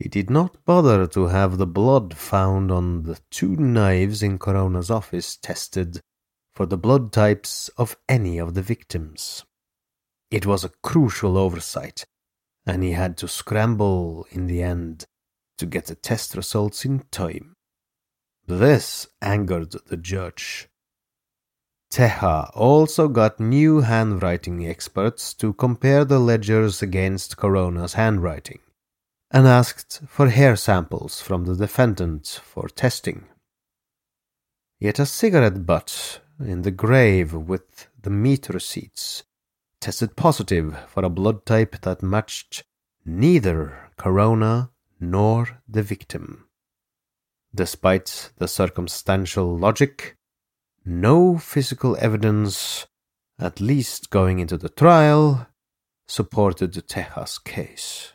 he 0.01 0.09
did 0.09 0.31
not 0.31 0.65
bother 0.65 1.07
to 1.07 1.29
have 1.29 1.59
the 1.59 1.67
blood 1.67 2.17
found 2.17 2.73
on 2.73 3.05
the 3.05 3.21
two 3.31 3.55
knives 3.55 4.21
in 4.21 4.37
Corona's 4.37 4.91
office 4.91 5.37
tested 5.37 6.01
for 6.53 6.67
the 6.67 6.77
blood 6.77 7.13
types 7.13 7.69
of 7.79 7.97
any 8.09 8.37
of 8.37 8.55
the 8.55 8.63
victims. 8.63 9.45
It 10.33 10.45
was 10.45 10.65
a 10.65 10.73
crucial 10.83 11.39
oversight, 11.39 12.05
and 12.67 12.83
he 12.83 12.93
had 12.93 13.17
to 13.19 13.29
scramble 13.29 14.27
in 14.33 14.49
the 14.49 14.61
end 14.61 15.05
to 15.59 15.67
get 15.67 15.87
the 15.87 15.95
test 15.95 16.35
results 16.35 16.85
in 16.85 17.05
time. 17.13 17.55
This 18.51 19.07
angered 19.23 19.77
the 19.87 19.97
judge. 19.97 20.69
Teja 21.89 22.51
also 22.53 23.07
got 23.07 23.39
new 23.39 23.83
handwriting 23.83 24.67
experts 24.67 25.35
to 25.35 25.53
compare 25.53 26.05
the 26.05 26.19
ledgers 26.19 26.83
against 26.83 27.37
Corona's 27.37 27.95
handwriting 27.95 28.59
and 29.31 29.47
asked 29.47 30.01
for 30.09 30.31
hair 30.31 30.57
samples 30.57 31.21
from 31.21 31.45
the 31.45 31.55
defendant 31.55 32.41
for 32.43 32.69
testing. 32.69 33.27
Yet 34.81 34.99
a 34.99 35.07
cigarette 35.07 35.65
butt 35.65 36.21
in 36.41 36.63
the 36.63 36.73
grave 36.73 37.33
with 37.33 37.87
the 38.03 38.11
meat 38.11 38.49
receipts 38.49 39.23
tested 39.81 40.17
positive 40.17 40.77
for 40.89 41.05
a 41.05 41.09
blood 41.09 41.47
type 41.47 41.81
that 41.83 42.03
matched 42.03 42.65
neither 43.05 43.93
Corona 43.97 44.73
nor 44.99 45.63
the 45.69 45.85
victim. 45.85 46.50
Despite 47.55 48.33
the 48.39 48.47
circumstantial 48.47 49.59
logic, 49.59 50.17
no 50.85 51.37
physical 51.37 51.97
evidence, 51.99 52.87
at 53.39 53.61
least 53.61 54.11
going 54.11 54.39
into 54.39 54.57
the 54.57 54.69
trial, 54.69 55.49
supported 56.07 56.75
the 56.75 56.83
Teja's 56.83 57.39
case. 57.39 58.13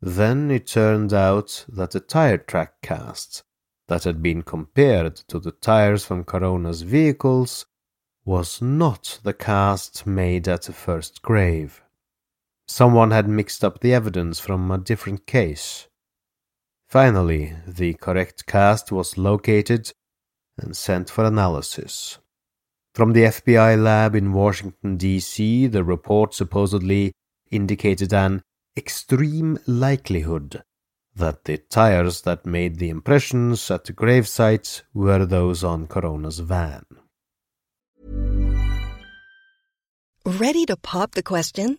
Then 0.00 0.50
it 0.50 0.66
turned 0.66 1.12
out 1.12 1.64
that 1.68 1.90
the 1.90 2.00
tire 2.00 2.38
track 2.38 2.80
cast 2.82 3.44
that 3.88 4.04
had 4.04 4.22
been 4.22 4.42
compared 4.42 5.16
to 5.28 5.38
the 5.38 5.52
tires 5.52 6.04
from 6.04 6.24
Corona's 6.24 6.82
vehicles 6.82 7.66
was 8.24 8.60
not 8.60 9.20
the 9.22 9.32
cast 9.32 10.06
made 10.06 10.48
at 10.48 10.62
the 10.62 10.72
first 10.72 11.22
grave. 11.22 11.82
Someone 12.66 13.10
had 13.12 13.28
mixed 13.28 13.64
up 13.64 13.80
the 13.80 13.94
evidence 13.94 14.40
from 14.40 14.70
a 14.70 14.78
different 14.78 15.26
case. 15.26 15.86
Finally, 16.88 17.54
the 17.66 17.94
correct 17.94 18.46
cast 18.46 18.92
was 18.92 19.18
located 19.18 19.92
and 20.56 20.76
sent 20.76 21.10
for 21.10 21.24
analysis. 21.24 22.18
From 22.94 23.12
the 23.12 23.24
FBI 23.24 23.82
lab 23.82 24.14
in 24.14 24.32
Washington, 24.32 24.96
D.C., 24.96 25.66
the 25.66 25.84
report 25.84 26.32
supposedly 26.32 27.12
indicated 27.50 28.14
an 28.14 28.42
extreme 28.76 29.58
likelihood 29.66 30.62
that 31.14 31.44
the 31.44 31.58
tires 31.58 32.22
that 32.22 32.46
made 32.46 32.78
the 32.78 32.88
impressions 32.88 33.70
at 33.70 33.84
the 33.84 33.92
gravesite 33.92 34.82
were 34.94 35.26
those 35.26 35.64
on 35.64 35.86
Corona's 35.86 36.38
van. 36.38 36.84
Ready 40.24 40.66
to 40.66 40.76
pop 40.76 41.12
the 41.12 41.22
question? 41.22 41.78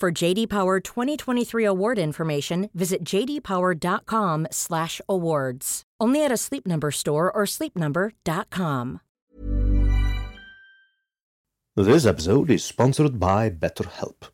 For 0.00 0.12
JD 0.12 0.48
Power 0.48 0.78
2023 0.78 1.64
award 1.64 1.98
information, 1.98 2.70
visit 2.72 3.02
jdpower.com/awards. 3.02 5.82
Only 6.00 6.24
at 6.24 6.30
a 6.30 6.36
Sleep 6.36 6.68
Number 6.68 6.92
store 6.92 7.32
or 7.32 7.44
sleepnumber.com. 7.44 9.00
This 11.74 12.06
episode 12.06 12.48
is 12.48 12.62
sponsored 12.62 13.18
by 13.18 13.50
BetterHelp. 13.50 14.30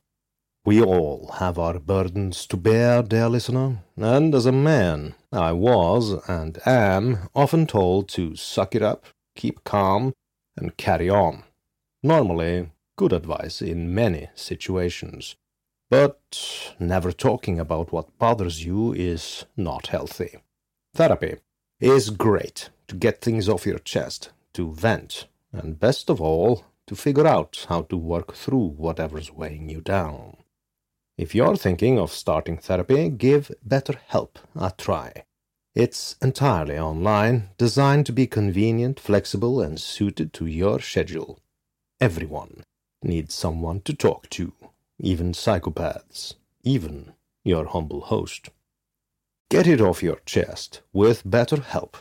We 0.66 0.82
all 0.82 1.30
have 1.38 1.58
our 1.58 1.78
burdens 1.78 2.46
to 2.48 2.58
bear, 2.58 3.02
dear 3.02 3.30
listener, 3.30 3.78
and 3.96 4.34
as 4.34 4.44
a 4.44 4.52
man, 4.52 5.14
I 5.32 5.52
was 5.52 6.12
and 6.28 6.58
am 6.66 7.30
often 7.34 7.66
told 7.66 8.10
to 8.10 8.36
suck 8.36 8.74
it 8.74 8.82
up, 8.82 9.06
keep 9.34 9.64
calm, 9.64 10.12
and 10.58 10.76
carry 10.76 11.08
on. 11.08 11.44
Normally, 12.02 12.70
good 12.96 13.14
advice 13.14 13.62
in 13.62 13.94
many 13.94 14.28
situations. 14.34 15.36
But 15.90 16.74
never 16.78 17.12
talking 17.12 17.60
about 17.60 17.92
what 17.92 18.18
bothers 18.18 18.64
you 18.64 18.92
is 18.92 19.44
not 19.56 19.88
healthy. 19.88 20.38
Therapy 20.94 21.36
is 21.80 22.10
great 22.10 22.70
to 22.88 22.96
get 22.96 23.20
things 23.20 23.48
off 23.48 23.66
your 23.66 23.78
chest, 23.78 24.30
to 24.54 24.72
vent, 24.72 25.26
and 25.52 25.78
best 25.78 26.10
of 26.10 26.20
all, 26.20 26.64
to 26.86 26.96
figure 26.96 27.26
out 27.26 27.66
how 27.68 27.82
to 27.82 27.96
work 27.96 28.34
through 28.34 28.66
whatever's 28.76 29.30
weighing 29.30 29.68
you 29.68 29.80
down. 29.80 30.36
If 31.16 31.34
you're 31.34 31.56
thinking 31.56 31.98
of 31.98 32.10
starting 32.10 32.58
therapy, 32.58 33.08
give 33.08 33.50
BetterHelp 33.66 34.36
a 34.56 34.72
try. 34.76 35.24
It's 35.74 36.16
entirely 36.20 36.78
online, 36.78 37.50
designed 37.58 38.06
to 38.06 38.12
be 38.12 38.26
convenient, 38.26 38.98
flexible, 39.00 39.60
and 39.60 39.80
suited 39.80 40.32
to 40.34 40.46
your 40.46 40.80
schedule. 40.80 41.40
Everyone 42.00 42.64
needs 43.02 43.34
someone 43.34 43.80
to 43.82 43.94
talk 43.94 44.28
to, 44.30 44.52
even 45.00 45.32
psychopaths, 45.32 46.34
even 46.62 47.12
your 47.44 47.66
humble 47.66 48.02
host. 48.02 48.50
Get 49.50 49.66
it 49.66 49.80
off 49.80 50.02
your 50.02 50.20
chest 50.26 50.80
with 50.92 51.24
BetterHelp. 51.24 51.94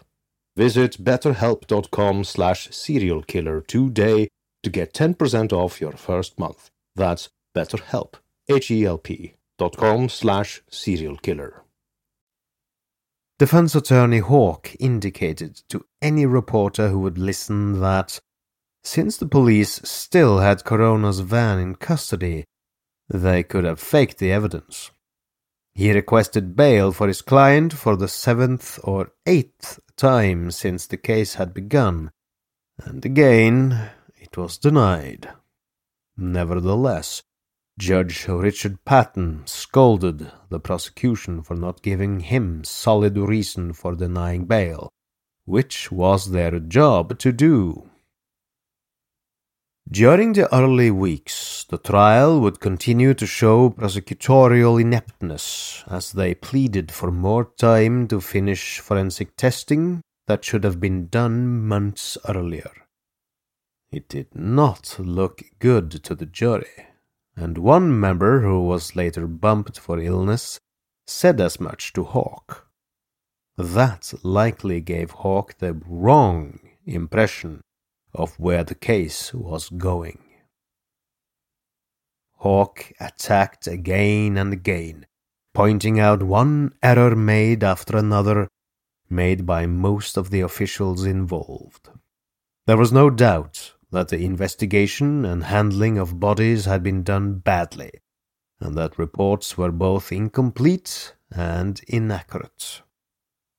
Visit 0.56 1.04
betterhelp.com 1.04 2.24
slash 2.24 2.70
serialkiller 2.70 3.66
today 3.66 4.28
to 4.62 4.70
get 4.70 4.94
10% 4.94 5.52
off 5.52 5.82
your 5.82 5.94
first 5.94 6.40
month. 6.40 6.70
That's 6.96 7.30
BetterHelp, 7.56 8.16
H-E-L-P 8.50 9.36
dot 9.58 9.78
com 9.78 10.10
slash 10.10 10.62
serialkiller. 10.72 11.62
Defense 13.40 13.76
attorney 13.76 14.20
Hawk 14.20 14.76
indicated 14.80 15.62
to 15.70 15.86
any 16.02 16.26
reporter 16.26 16.90
who 16.90 17.00
would 17.00 17.18
listen 17.18 17.82
that 17.82 18.20
since 18.84 19.18
the 19.18 19.26
police 19.26 19.82
still 19.84 20.40
had 20.40 20.64
Corona's 20.64 21.20
van 21.20 21.60
in 21.60 21.76
custody, 21.76 22.46
they 23.10 23.44
could 23.44 23.64
have 23.64 23.80
faked 23.80 24.18
the 24.18 24.32
evidence. 24.32 24.92
He 25.76 25.92
requested 25.92 26.56
bail 26.56 26.92
for 26.92 27.08
his 27.08 27.22
client 27.22 27.74
for 27.74 27.96
the 27.96 28.08
seventh 28.08 28.80
or 28.84 29.12
eighth 29.26 29.80
time 29.98 30.52
since 30.52 30.86
the 30.86 30.98
case 30.98 31.36
had 31.36 31.54
begun, 31.54 32.12
and 32.78 33.04
again 33.04 33.90
it 34.16 34.38
was 34.38 34.58
denied. 34.58 35.30
Nevertheless, 36.16 37.24
Judge 37.80 38.28
Richard 38.28 38.86
Patton 38.86 39.48
scolded 39.48 40.32
the 40.50 40.60
prosecution 40.60 41.42
for 41.42 41.56
not 41.56 41.82
giving 41.82 42.20
him 42.20 42.64
solid 42.64 43.18
reason 43.18 43.74
for 43.74 43.96
denying 43.96 44.46
bail, 44.46 44.90
which 45.46 45.92
was 45.92 46.30
their 46.30 46.60
job 46.60 47.18
to 47.18 47.32
do. 47.32 47.90
During 49.90 50.34
the 50.34 50.54
early 50.56 50.90
weeks, 50.90 51.66
the 51.70 51.78
trial 51.78 52.40
would 52.40 52.60
continue 52.60 53.14
to 53.14 53.28
show 53.28 53.70
prosecutorial 53.70 54.82
ineptness 54.82 55.84
as 55.88 56.14
they 56.14 56.34
pleaded 56.34 56.92
for 56.92 57.12
more 57.12 57.52
time 57.58 58.08
to 58.08 58.22
finish 58.22 58.80
forensic 58.80 59.36
testing 59.36 60.02
that 60.26 60.46
should 60.46 60.64
have 60.64 60.80
been 60.80 61.08
done 61.10 61.62
months 61.68 62.18
earlier. 62.28 62.72
It 63.92 64.08
did 64.08 64.34
not 64.34 64.96
look 64.98 65.44
good 65.60 65.92
to 66.04 66.16
the 66.16 66.26
jury, 66.26 66.88
and 67.36 67.58
one 67.58 68.00
member 68.00 68.42
who 68.42 68.66
was 68.66 68.96
later 68.96 69.28
bumped 69.28 69.78
for 69.78 70.00
illness 70.00 70.60
said 71.06 71.42
as 71.42 71.60
much 71.60 71.94
to 71.94 72.04
Hawk. 72.04 72.68
That 73.58 74.14
likely 74.24 74.82
gave 74.82 75.12
Hawk 75.12 75.58
the 75.60 75.80
wrong 75.86 76.60
impression 76.86 77.62
of 78.14 78.40
where 78.40 78.64
the 78.64 78.76
case 78.76 79.34
was 79.34 79.70
going. 79.70 80.20
Hawk 82.38 82.92
attacked 83.00 83.68
again 83.68 84.38
and 84.38 84.52
again, 84.52 85.06
pointing 85.54 86.00
out 86.00 86.22
one 86.24 86.74
error 86.84 87.16
made 87.16 87.64
after 87.64 87.98
another, 87.98 88.50
made 89.10 89.46
by 89.46 89.66
most 89.66 90.18
of 90.18 90.30
the 90.30 90.42
officials 90.42 91.06
involved. 91.06 91.90
There 92.66 92.78
was 92.78 92.92
no 92.92 93.10
doubt 93.10 93.74
that 93.92 94.10
the 94.10 94.26
investigation 94.26 95.24
and 95.24 95.46
handling 95.46 95.98
of 95.98 96.20
bodies 96.20 96.66
had 96.66 96.84
been 96.84 97.04
done 97.04 97.36
badly, 97.36 97.92
and 98.60 98.76
that 98.76 98.98
reports 98.98 99.58
were 99.58 99.72
both 99.72 100.12
incomplete 100.12 101.14
and 101.32 101.80
inaccurate. 101.88 102.82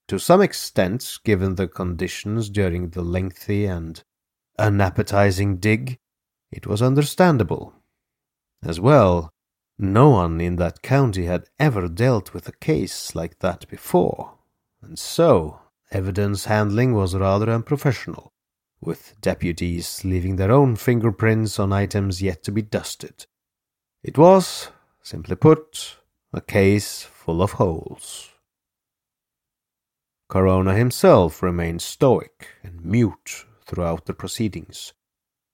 To 0.09 0.19
some 0.19 0.43
extent, 0.43 1.19
given 1.25 1.55
the 1.55 1.69
conditions 1.69 2.51
during 2.51 2.91
the 2.91 3.03
lengthy 3.03 3.65
and 3.65 4.03
unappetizing 4.59 5.57
dig, 5.57 5.99
it 6.51 6.67
was 6.67 6.83
understandable. 6.83 7.75
As 8.63 8.81
well, 8.81 9.31
no 9.79 10.11
one 10.11 10.41
in 10.41 10.57
that 10.57 10.83
county 10.83 11.25
had 11.25 11.49
ever 11.59 11.89
dealt 11.89 12.33
with 12.33 12.49
a 12.49 12.53
case 12.53 13.15
like 13.15 13.41
that 13.41 13.69
before, 13.69 14.35
and 14.81 14.99
so 14.99 15.61
evidence 15.91 16.45
handling 16.45 16.95
was 16.95 17.15
rather 17.15 17.51
unprofessional, 17.51 18.33
with 18.81 19.15
deputies 19.21 20.05
leaving 20.05 20.37
their 20.37 20.53
own 20.53 20.77
fingerprints 20.77 21.59
on 21.59 21.73
items 21.73 22.23
yet 22.23 22.43
to 22.45 22.53
be 22.53 22.63
dusted. 22.63 23.27
It 24.03 24.17
was, 24.17 24.69
simply 25.03 25.37
put, 25.37 25.97
a 26.33 26.41
case 26.41 27.03
full 27.03 27.43
of 27.43 27.53
holes. 27.53 28.31
Corona 30.29 30.75
himself 30.75 31.43
remained 31.43 31.83
stoic 31.83 32.49
and 32.63 32.85
mute 32.85 33.45
throughout 33.67 34.07
the 34.07 34.15
proceedings, 34.15 34.93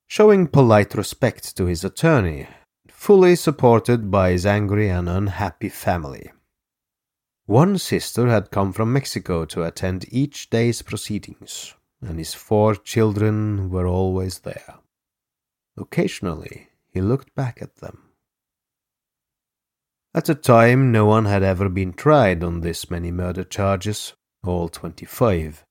showing 0.07 0.46
polite 0.46 0.94
respect 0.94 1.57
to 1.57 1.66
his 1.66 1.85
attorney, 1.85 2.49
fully 2.88 3.37
supported 3.37 4.11
by 4.11 4.31
his 4.31 4.44
angry 4.44 4.88
and 4.88 5.09
unhappy 5.09 5.68
family. 5.68 6.31
One 7.46 7.79
sister 7.79 8.29
had 8.29 8.51
come 8.51 8.73
from 8.73 8.92
Mexico 8.92 9.44
to 9.46 9.64
attend 9.64 10.12
each 10.12 10.51
day's 10.51 10.83
proceedings, 10.83 11.75
and 12.01 12.18
his 12.18 12.35
four 12.35 12.75
children 12.77 13.70
were 13.70 13.87
always 13.87 14.40
there. 14.40 14.77
Occasionally, 15.77 16.68
he 16.88 17.01
looked 17.01 17.35
back 17.35 17.61
at 17.62 17.77
them. 17.77 18.03
At 20.12 20.25
the 20.25 20.35
time, 20.35 20.90
no 20.90 21.07
one 21.07 21.25
had 21.25 21.42
ever 21.42 21.68
been 21.68 21.92
tried 21.92 22.42
on 22.42 22.61
this 22.61 22.90
many 22.90 23.11
murder 23.11 23.44
charges, 23.44 24.14
all 24.44 24.68
25. 24.68 25.64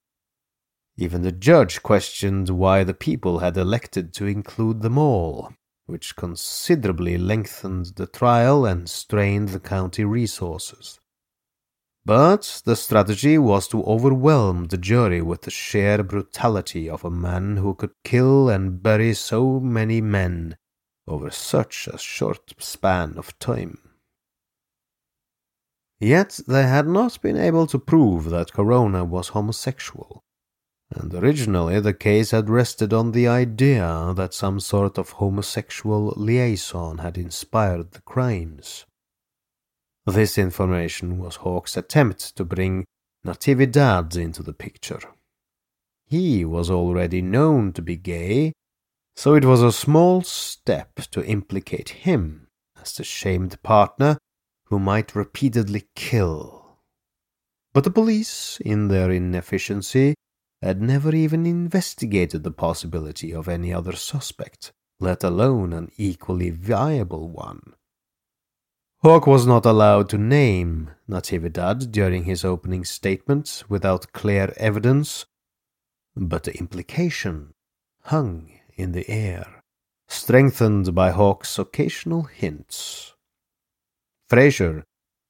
Even 1.01 1.21
the 1.21 1.31
judge 1.31 1.81
questioned 1.81 2.49
why 2.49 2.83
the 2.83 2.93
people 2.93 3.39
had 3.39 3.55
elected 3.55 4.13
to 4.15 4.25
include 4.25 4.81
them 4.81 4.97
all, 4.97 5.53
which 5.85 6.17
considerably 6.17 7.17
lengthened 7.17 7.85
the 7.95 8.05
trial 8.05 8.65
and 8.65 8.89
strained 8.89 9.47
the 9.49 9.61
county 9.61 10.03
resources. 10.03 10.99
But 12.03 12.61
the 12.65 12.75
strategy 12.75 13.37
was 13.37 13.69
to 13.69 13.81
overwhelm 13.85 14.65
the 14.65 14.77
jury 14.77 15.21
with 15.21 15.43
the 15.43 15.51
sheer 15.51 16.03
brutality 16.03 16.89
of 16.89 17.05
a 17.05 17.09
man 17.09 17.55
who 17.55 17.75
could 17.75 17.93
kill 18.03 18.49
and 18.49 18.83
bury 18.83 19.13
so 19.13 19.61
many 19.61 20.01
men 20.01 20.57
over 21.07 21.31
such 21.31 21.87
a 21.87 21.97
short 21.97 22.55
span 22.57 23.17
of 23.17 23.39
time. 23.39 23.77
Yet 26.01 26.41
they 26.45 26.63
had 26.63 26.87
not 26.87 27.21
been 27.21 27.37
able 27.37 27.67
to 27.67 27.79
prove 27.79 28.25
that 28.31 28.51
Corona 28.51 29.05
was 29.05 29.29
homosexual, 29.29 30.25
and 30.91 31.13
originally 31.13 31.79
the 31.79 31.93
case 31.93 32.31
had 32.31 32.49
rested 32.49 32.93
on 32.93 33.11
the 33.11 33.27
idea 33.27 34.13
that 34.15 34.33
some 34.33 34.59
sort 34.59 34.97
of 34.97 35.11
homosexual 35.11 36.13
liaison 36.17 36.97
had 36.97 37.17
inspired 37.17 37.91
the 37.91 38.01
crimes. 38.01 38.85
This 40.05 40.37
information 40.37 41.19
was 41.19 41.37
Hawk's 41.37 41.77
attempt 41.77 42.35
to 42.35 42.43
bring 42.43 42.85
Natividad 43.25 44.15
into 44.15 44.41
the 44.41 44.53
picture. 44.53 45.01
He 46.05 46.43
was 46.43 46.71
already 46.71 47.21
known 47.21 47.73
to 47.73 47.81
be 47.83 47.95
gay, 47.95 48.53
so 49.15 49.35
it 49.35 49.45
was 49.45 49.61
a 49.61 49.71
small 49.71 50.23
step 50.23 50.95
to 51.11 51.23
implicate 51.23 51.89
him 51.89 52.47
as 52.81 52.95
the 52.95 53.03
shamed 53.03 53.61
partner 53.61 54.17
who 54.65 54.79
might 54.79 55.15
repeatedly 55.15 55.87
kill. 55.95 56.77
But 57.73 57.83
the 57.83 57.91
police, 57.91 58.59
in 58.61 58.87
their 58.87 59.11
inefficiency, 59.11 60.15
had 60.61 60.81
never 60.81 61.15
even 61.15 61.45
investigated 61.45 62.43
the 62.43 62.51
possibility 62.51 63.33
of 63.33 63.47
any 63.47 63.73
other 63.73 63.93
suspect, 63.93 64.71
let 64.99 65.23
alone 65.23 65.73
an 65.73 65.89
equally 65.97 66.49
viable 66.49 67.29
one. 67.29 67.61
Hawk 69.01 69.25
was 69.25 69.47
not 69.47 69.65
allowed 69.65 70.09
to 70.09 70.17
name 70.17 70.91
Natividad 71.09 71.89
during 71.91 72.25
his 72.25 72.43
opening 72.43 72.83
statement 72.83 73.63
without 73.69 74.11
clear 74.11 74.53
evidence, 74.57 75.25
but 76.15 76.43
the 76.43 76.57
implication 76.57 77.53
hung 78.03 78.51
in 78.75 78.91
the 78.91 79.09
air, 79.09 79.63
strengthened 80.09 80.93
by 80.93 81.11
Hawk's 81.11 81.57
occasional 81.57 82.23
hints. 82.23 83.13
Fraser, 84.27 84.83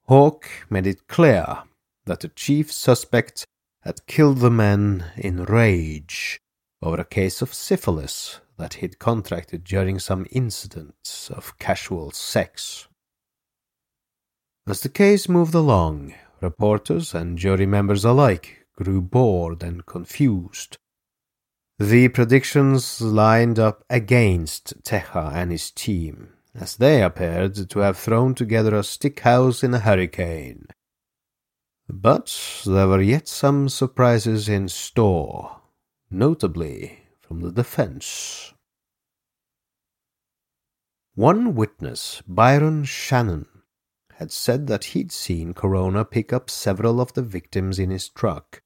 Hawk 0.08 0.48
made 0.72 0.88
it 0.88 1.08
clear 1.08 1.64
that 2.06 2.22
the 2.22 2.30
chief 2.30 2.72
suspect 2.72 3.46
had 3.90 4.06
killed 4.06 4.38
the 4.38 4.52
man 4.52 5.04
in 5.18 5.44
rage 5.46 6.40
over 6.80 7.02
a 7.02 7.04
case 7.04 7.42
of 7.42 7.52
syphilis 7.52 8.40
that 8.56 8.76
he'd 8.76 9.00
contracted 9.00 9.64
during 9.64 9.98
some 9.98 10.28
incident 10.30 11.28
of 11.32 11.58
casual 11.58 12.12
sex. 12.12 12.88
As 14.68 14.82
the 14.82 14.90
case 14.90 15.28
moved 15.28 15.56
along, 15.56 16.14
reporters 16.40 17.16
and 17.16 17.36
jury 17.36 17.66
members 17.66 18.06
alike 18.06 18.68
grew 18.76 19.02
bored 19.02 19.64
and 19.64 19.84
confused 19.88 20.78
the 21.80 22.10
predictions 22.10 23.02
lined 23.02 23.58
up 23.58 23.84
against 23.90 24.84
Teja 24.84 25.32
and 25.34 25.52
his 25.52 25.72
team, 25.72 26.34
as 26.54 26.76
they 26.76 27.02
appeared 27.02 27.68
to 27.72 27.80
have 27.80 27.98
thrown 27.98 28.36
together 28.36 28.76
a 28.76 28.84
stick 28.84 29.22
house 29.22 29.64
in 29.64 29.74
a 29.74 29.80
hurricane. 29.80 30.68
But 31.90 32.64
there 32.66 32.88
were 32.88 33.02
yet 33.02 33.28
some 33.28 33.68
surprises 33.68 34.48
in 34.48 34.70
store, 34.70 35.62
notably 36.10 37.00
from 37.20 37.42
the 37.42 37.52
defense. 37.52 38.54
One 41.16 41.56
witness, 41.56 42.22
Byron 42.28 42.86
Shannon, 42.86 43.48
had 44.14 44.32
said 44.32 44.68
that 44.68 44.86
he'd 44.86 45.12
seen 45.12 45.54
Corona 45.54 46.06
pick 46.06 46.32
up 46.32 46.50
several 46.50 47.02
of 47.02 47.14
the 47.14 47.24
victims 47.24 47.80
in 47.80 47.90
his 47.90 48.08
truck 48.08 48.62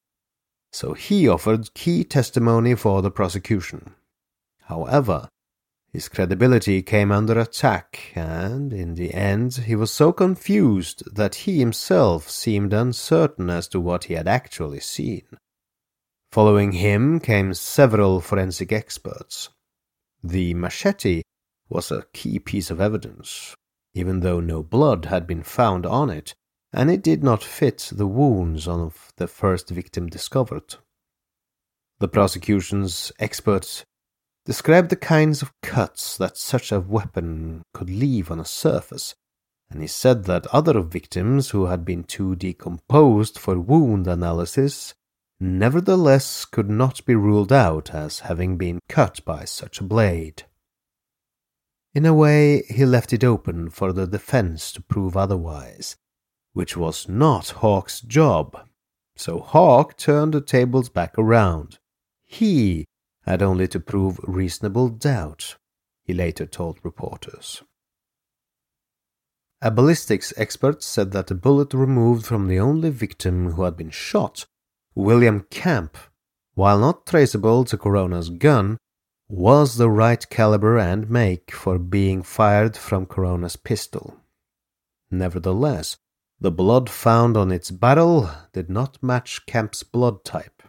so 0.73 0.93
he 0.93 1.27
offered 1.27 1.73
key 1.75 2.03
testimony 2.03 2.73
for 2.73 3.03
the 3.03 3.11
prosecution. 3.11 3.93
However, 4.63 5.29
his 5.93 6.09
credibility 6.09 6.81
came 6.81 7.11
under 7.11 7.39
attack, 7.39 8.11
and 8.15 8.73
in 8.73 8.95
the 8.95 9.13
end 9.13 9.53
he 9.53 9.75
was 9.75 9.91
so 9.91 10.11
confused 10.11 11.03
that 11.13 11.35
he 11.35 11.59
himself 11.59 12.27
seemed 12.27 12.73
uncertain 12.73 13.47
as 13.47 13.67
to 13.67 13.79
what 13.79 14.05
he 14.05 14.15
had 14.15 14.27
actually 14.27 14.79
seen. 14.79 15.21
Following 16.31 16.71
him 16.71 17.19
came 17.19 17.53
several 17.53 18.19
forensic 18.21 18.71
experts. 18.71 19.49
The 20.23 20.55
machete 20.55 21.21
was 21.69 21.91
a 21.91 22.07
key 22.11 22.39
piece 22.39 22.71
of 22.71 22.81
evidence. 22.81 23.53
Even 23.93 24.21
though 24.21 24.39
no 24.39 24.63
blood 24.63 25.05
had 25.05 25.27
been 25.27 25.43
found 25.43 25.85
on 25.85 26.09
it, 26.09 26.33
and 26.73 26.89
it 26.89 27.03
did 27.03 27.23
not 27.23 27.43
fit 27.43 27.91
the 27.93 28.07
wounds 28.07 28.67
of 28.67 29.11
the 29.17 29.27
first 29.27 29.69
victim 29.69 30.07
discovered. 30.07 30.77
The 31.99 32.07
prosecution's 32.07 33.11
experts 33.19 33.85
described 34.45 34.89
the 34.89 34.95
kinds 34.95 35.41
of 35.41 35.53
cuts 35.61 36.17
that 36.17 36.37
such 36.37 36.71
a 36.71 36.79
weapon 36.79 37.63
could 37.73 37.89
leave 37.89 38.29
on 38.29 38.39
a 38.39 38.45
surface, 38.45 39.15
and 39.69 39.81
he 39.81 39.87
said 39.87 40.25
that 40.25 40.47
other 40.47 40.81
victims 40.81 41.51
who 41.51 41.65
had 41.65 41.85
been 41.85 42.03
too 42.03 42.35
decomposed 42.35 43.39
for 43.39 43.59
wound 43.59 44.07
analysis 44.07 44.93
nevertheless 45.39 46.45
could 46.45 46.69
not 46.69 47.03
be 47.05 47.15
ruled 47.15 47.51
out 47.51 47.93
as 47.93 48.21
having 48.21 48.57
been 48.57 48.79
cut 48.87 49.23
by 49.25 49.45
such 49.45 49.79
a 49.79 49.83
blade. 49.83 50.43
In 51.93 52.05
a 52.05 52.13
way, 52.13 52.63
he 52.69 52.85
left 52.85 53.13
it 53.13 53.23
open 53.23 53.69
for 53.69 53.93
the 53.93 54.07
defense 54.07 54.71
to 54.73 54.81
prove 54.81 55.15
otherwise, 55.15 55.95
which 56.53 56.75
was 56.75 57.07
not 57.07 57.49
Hawk's 57.49 58.01
job. 58.01 58.57
So 59.15 59.39
Hawk 59.39 59.95
turned 59.97 60.33
the 60.33 60.41
tables 60.41 60.89
back 60.89 61.17
around. 61.17 61.77
He 62.23 62.85
had 63.25 63.41
only 63.41 63.67
to 63.67 63.79
prove 63.79 64.19
reasonable 64.23 64.89
doubt, 64.89 65.57
he 66.03 66.13
later 66.13 66.45
told 66.45 66.79
reporters. 66.83 67.63
A 69.61 69.71
ballistics 69.71 70.33
expert 70.35 70.83
said 70.83 71.11
that 71.11 71.27
the 71.27 71.35
bullet 71.35 71.73
removed 71.73 72.25
from 72.25 72.47
the 72.47 72.59
only 72.59 72.89
victim 72.89 73.51
who 73.51 73.63
had 73.63 73.77
been 73.77 73.91
shot, 73.91 74.45
William 74.93 75.45
Camp, 75.49 75.97
while 76.53 76.77
not 76.77 77.05
traceable 77.05 77.63
to 77.65 77.77
Corona's 77.77 78.29
gun, 78.29 78.77
was 79.29 79.77
the 79.77 79.89
right 79.89 80.29
caliber 80.29 80.77
and 80.77 81.09
make 81.09 81.51
for 81.51 81.79
being 81.79 82.21
fired 82.21 82.75
from 82.75 83.05
Corona's 83.05 83.55
pistol. 83.55 84.17
Nevertheless, 85.09 85.97
the 86.39 86.51
blood 86.51 86.89
found 86.89 87.37
on 87.37 87.51
its 87.51 87.71
barrel 87.71 88.29
did 88.51 88.69
not 88.69 89.01
match 89.01 89.45
Camp's 89.45 89.81
blood 89.81 90.25
type. 90.25 90.61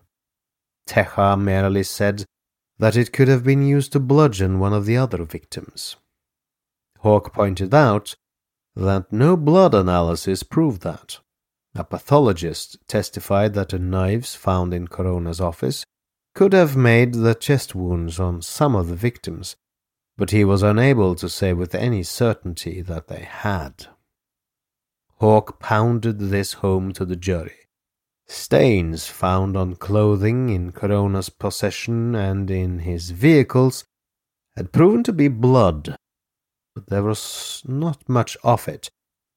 Teja 0.86 1.36
merely 1.36 1.82
said 1.82 2.24
that 2.78 2.96
it 2.96 3.12
could 3.12 3.28
have 3.28 3.44
been 3.44 3.62
used 3.62 3.92
to 3.92 4.00
bludgeon 4.00 4.58
one 4.58 4.72
of 4.72 4.86
the 4.86 4.96
other 4.96 5.24
victims. 5.24 5.96
Hawk 7.00 7.32
pointed 7.32 7.72
out 7.74 8.16
that 8.74 9.12
no 9.12 9.36
blood 9.36 9.74
analysis 9.74 10.42
proved 10.42 10.82
that. 10.82 11.18
A 11.74 11.84
pathologist 11.84 12.78
testified 12.88 13.54
that 13.54 13.70
the 13.70 13.78
knives 13.78 14.34
found 14.34 14.72
in 14.72 14.88
Corona's 14.88 15.40
office 15.40 15.84
could 16.34 16.52
have 16.52 16.76
made 16.76 17.14
the 17.14 17.34
chest 17.34 17.74
wounds 17.74 18.18
on 18.18 18.42
some 18.42 18.74
of 18.74 18.88
the 18.88 18.96
victims, 18.96 19.56
but 20.16 20.30
he 20.30 20.44
was 20.44 20.62
unable 20.62 21.14
to 21.16 21.28
say 21.28 21.52
with 21.52 21.74
any 21.74 22.02
certainty 22.02 22.80
that 22.82 23.08
they 23.08 23.22
had. 23.22 23.86
Hawk 25.20 25.60
pounded 25.60 26.18
this 26.18 26.54
home 26.54 26.92
to 26.92 27.04
the 27.04 27.16
jury. 27.16 27.63
Stains 28.26 29.06
found 29.06 29.56
on 29.56 29.76
clothing 29.76 30.48
in 30.48 30.72
Corona's 30.72 31.28
possession 31.28 32.14
and 32.14 32.50
in 32.50 32.80
his 32.80 33.10
vehicles 33.10 33.84
had 34.56 34.72
proven 34.72 35.02
to 35.04 35.12
be 35.12 35.28
blood, 35.28 35.96
but 36.74 36.86
there 36.86 37.02
was 37.02 37.62
not 37.66 38.08
much 38.08 38.36
of 38.42 38.66
it, 38.68 38.90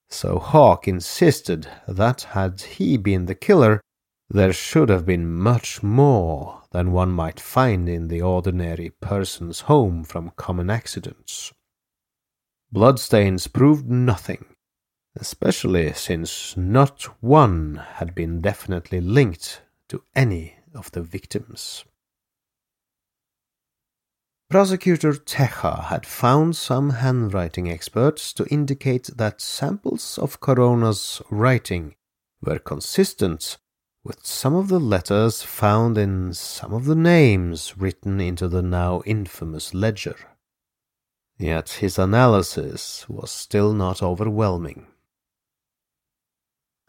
so 0.10 0.40
Hawk 0.40 0.88
insisted 0.88 1.68
that 1.88 2.22
had 2.22 2.62
he 2.62 2.98
been 2.98 3.26
the 3.26 3.36
killer, 3.36 3.82
there 4.30 4.54
should 4.54 4.90
have 4.90 5.06
been 5.06 5.34
much 5.34 5.82
more 5.84 6.64
than 6.72 6.92
one 6.92 7.12
might 7.12 7.40
find 7.40 7.88
in 7.88 8.08
the 8.08 8.22
ordinary 8.22 8.90
person's 8.90 9.62
home 9.62 10.04
from 10.04 10.32
common 10.36 10.70
accidents. 10.70 11.54
Bloodstains 12.72 13.48
proved 13.48 13.90
nothing, 13.90 14.46
especially 15.20 15.94
since 15.94 16.56
not 16.56 17.04
one 17.22 17.82
had 17.96 18.14
been 18.14 18.42
definitely 18.42 19.02
linked 19.02 19.62
to 19.90 20.04
any 20.16 20.56
of 20.74 20.92
the 20.92 21.02
victims. 21.02 21.84
Prosecutor 24.50 25.14
Teja 25.14 25.88
had 25.90 26.06
found 26.06 26.56
some 26.56 26.92
handwriting 26.92 27.70
experts 27.70 28.32
to 28.34 28.46
indicate 28.46 29.10
that 29.18 29.42
samples 29.42 30.18
of 30.18 30.40
Corona's 30.40 31.22
writing 31.30 31.96
were 32.42 32.60
consistent 32.60 33.58
with 34.06 34.26
some 34.26 34.56
of 34.56 34.70
the 34.70 34.80
letters 34.80 35.44
found 35.44 35.98
in 35.98 36.34
some 36.34 36.74
of 36.74 36.86
the 36.86 36.96
names 36.96 37.78
written 37.78 38.22
into 38.22 38.48
the 38.48 38.62
now 38.62 39.02
infamous 39.06 39.74
ledger. 39.74 40.16
Yet 41.38 41.70
his 41.82 42.00
analysis 42.00 43.08
was 43.10 43.32
still 43.32 43.74
not 43.74 44.02
overwhelming. 44.02 44.88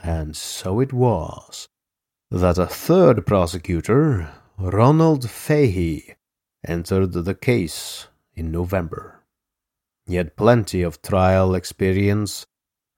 And 0.00 0.37
so 0.37 0.80
it 0.80 0.92
was 0.92 1.68
that 2.30 2.58
a 2.58 2.66
third 2.66 3.26
prosecutor, 3.26 4.32
Ronald 4.58 5.28
Fahey, 5.28 6.14
entered 6.66 7.12
the 7.12 7.34
case 7.34 8.08
in 8.34 8.50
November. 8.50 9.24
He 10.06 10.16
had 10.16 10.37
plenty 10.37 10.82
of 10.82 11.02
trial 11.02 11.54
experience, 11.54 12.46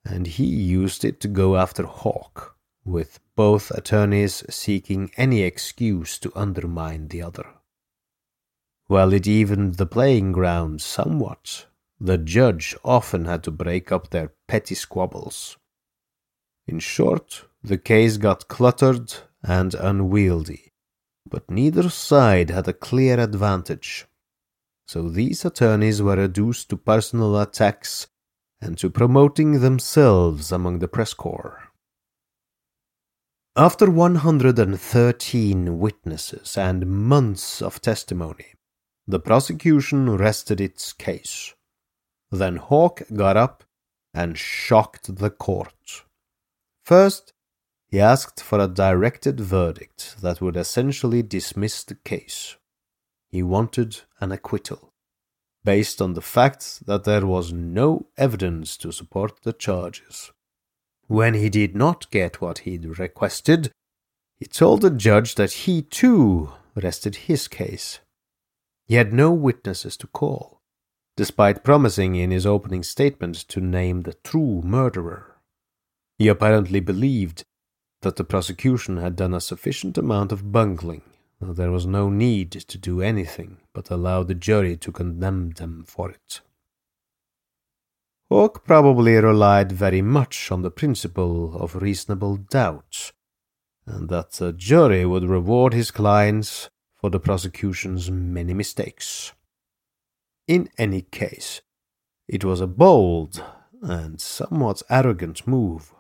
and 0.04 0.26
he 0.26 0.44
used 0.44 1.04
it 1.04 1.20
to 1.20 1.28
go 1.28 1.56
after 1.56 1.84
Hawk, 1.84 2.56
with 2.84 3.20
both 3.36 3.70
attorneys 3.70 4.44
seeking 4.48 5.10
any 5.16 5.42
excuse 5.42 6.18
to 6.18 6.32
undermine 6.34 7.08
the 7.08 7.22
other. 7.22 7.46
While 8.86 9.12
it 9.12 9.26
evened 9.26 9.74
the 9.74 9.86
playing 9.86 10.32
ground 10.32 10.82
somewhat, 10.82 11.66
the 12.00 12.18
judge 12.18 12.74
often 12.84 13.26
had 13.26 13.42
to 13.44 13.50
break 13.50 13.92
up 13.92 14.10
their 14.10 14.32
petty 14.48 14.74
squabbles. 14.74 15.56
In 16.70 16.78
short, 16.78 17.46
the 17.64 17.78
case 17.78 18.16
got 18.16 18.46
cluttered 18.46 19.12
and 19.42 19.74
unwieldy, 19.74 20.70
but 21.28 21.50
neither 21.50 21.90
side 21.90 22.50
had 22.50 22.68
a 22.68 22.72
clear 22.72 23.18
advantage. 23.18 24.06
So 24.86 25.08
these 25.08 25.44
attorneys 25.44 26.00
were 26.00 26.14
reduced 26.14 26.68
to 26.68 26.76
personal 26.76 27.40
attacks 27.40 28.06
and 28.60 28.78
to 28.78 28.88
promoting 28.88 29.62
themselves 29.62 30.52
among 30.52 30.78
the 30.78 30.86
press 30.86 31.12
corps. 31.12 31.72
After 33.56 33.90
113 33.90 35.76
witnesses 35.76 36.56
and 36.56 36.86
months 36.86 37.60
of 37.60 37.80
testimony, 37.80 38.54
the 39.08 39.18
prosecution 39.18 40.16
rested 40.16 40.60
its 40.60 40.92
case. 40.92 41.52
Then 42.30 42.58
Hawk 42.58 43.02
got 43.12 43.36
up 43.36 43.64
and 44.14 44.38
shocked 44.38 45.16
the 45.16 45.30
court. 45.30 46.04
First, 46.90 47.32
he 47.86 48.00
asked 48.00 48.42
for 48.42 48.58
a 48.58 48.66
directed 48.66 49.38
verdict 49.38 50.16
that 50.22 50.40
would 50.40 50.56
essentially 50.56 51.22
dismiss 51.22 51.84
the 51.84 51.94
case. 51.94 52.56
He 53.28 53.44
wanted 53.44 54.00
an 54.20 54.32
acquittal, 54.32 54.92
based 55.62 56.02
on 56.02 56.14
the 56.14 56.20
fact 56.20 56.84
that 56.86 57.04
there 57.04 57.24
was 57.24 57.52
no 57.52 58.08
evidence 58.18 58.76
to 58.78 58.90
support 58.90 59.42
the 59.44 59.52
charges. 59.52 60.32
When 61.06 61.34
he 61.34 61.48
did 61.48 61.76
not 61.76 62.10
get 62.10 62.40
what 62.40 62.66
he'd 62.66 62.98
requested, 62.98 63.70
he 64.40 64.46
told 64.46 64.82
the 64.82 64.90
judge 64.90 65.36
that 65.36 65.52
he 65.52 65.82
too 65.82 66.54
rested 66.74 67.14
his 67.30 67.46
case. 67.46 68.00
He 68.88 68.96
had 68.96 69.12
no 69.12 69.30
witnesses 69.30 69.96
to 69.98 70.08
call, 70.08 70.60
despite 71.16 71.62
promising 71.62 72.16
in 72.16 72.32
his 72.32 72.46
opening 72.46 72.82
statement 72.82 73.36
to 73.50 73.60
name 73.60 74.02
the 74.02 74.14
true 74.24 74.60
murderer. 74.64 75.29
He 76.20 76.28
apparently 76.28 76.80
believed 76.80 77.44
that 78.02 78.16
the 78.16 78.24
prosecution 78.24 78.98
had 78.98 79.16
done 79.16 79.32
a 79.32 79.40
sufficient 79.40 79.96
amount 79.96 80.32
of 80.32 80.52
bungling, 80.52 81.00
that 81.40 81.56
there 81.56 81.70
was 81.70 81.86
no 81.86 82.10
need 82.10 82.50
to 82.52 82.76
do 82.76 83.00
anything 83.00 83.56
but 83.72 83.90
allow 83.90 84.22
the 84.22 84.34
jury 84.34 84.76
to 84.76 84.92
condemn 84.92 85.52
them 85.52 85.82
for 85.86 86.10
it. 86.10 86.42
Hawk 88.28 88.66
probably 88.66 89.14
relied 89.14 89.72
very 89.72 90.02
much 90.02 90.52
on 90.52 90.60
the 90.60 90.70
principle 90.70 91.56
of 91.56 91.76
reasonable 91.76 92.36
doubt, 92.36 93.12
and 93.86 94.10
that 94.10 94.32
the 94.32 94.52
jury 94.52 95.06
would 95.06 95.24
reward 95.24 95.72
his 95.72 95.90
clients 95.90 96.68
for 96.96 97.08
the 97.08 97.18
prosecution's 97.18 98.10
many 98.10 98.52
mistakes. 98.52 99.32
In 100.46 100.68
any 100.76 101.00
case, 101.00 101.62
it 102.28 102.44
was 102.44 102.60
a 102.60 102.66
bold 102.66 103.42
and 103.80 104.20
somewhat 104.20 104.82
arrogant 104.90 105.46
move. 105.46 105.94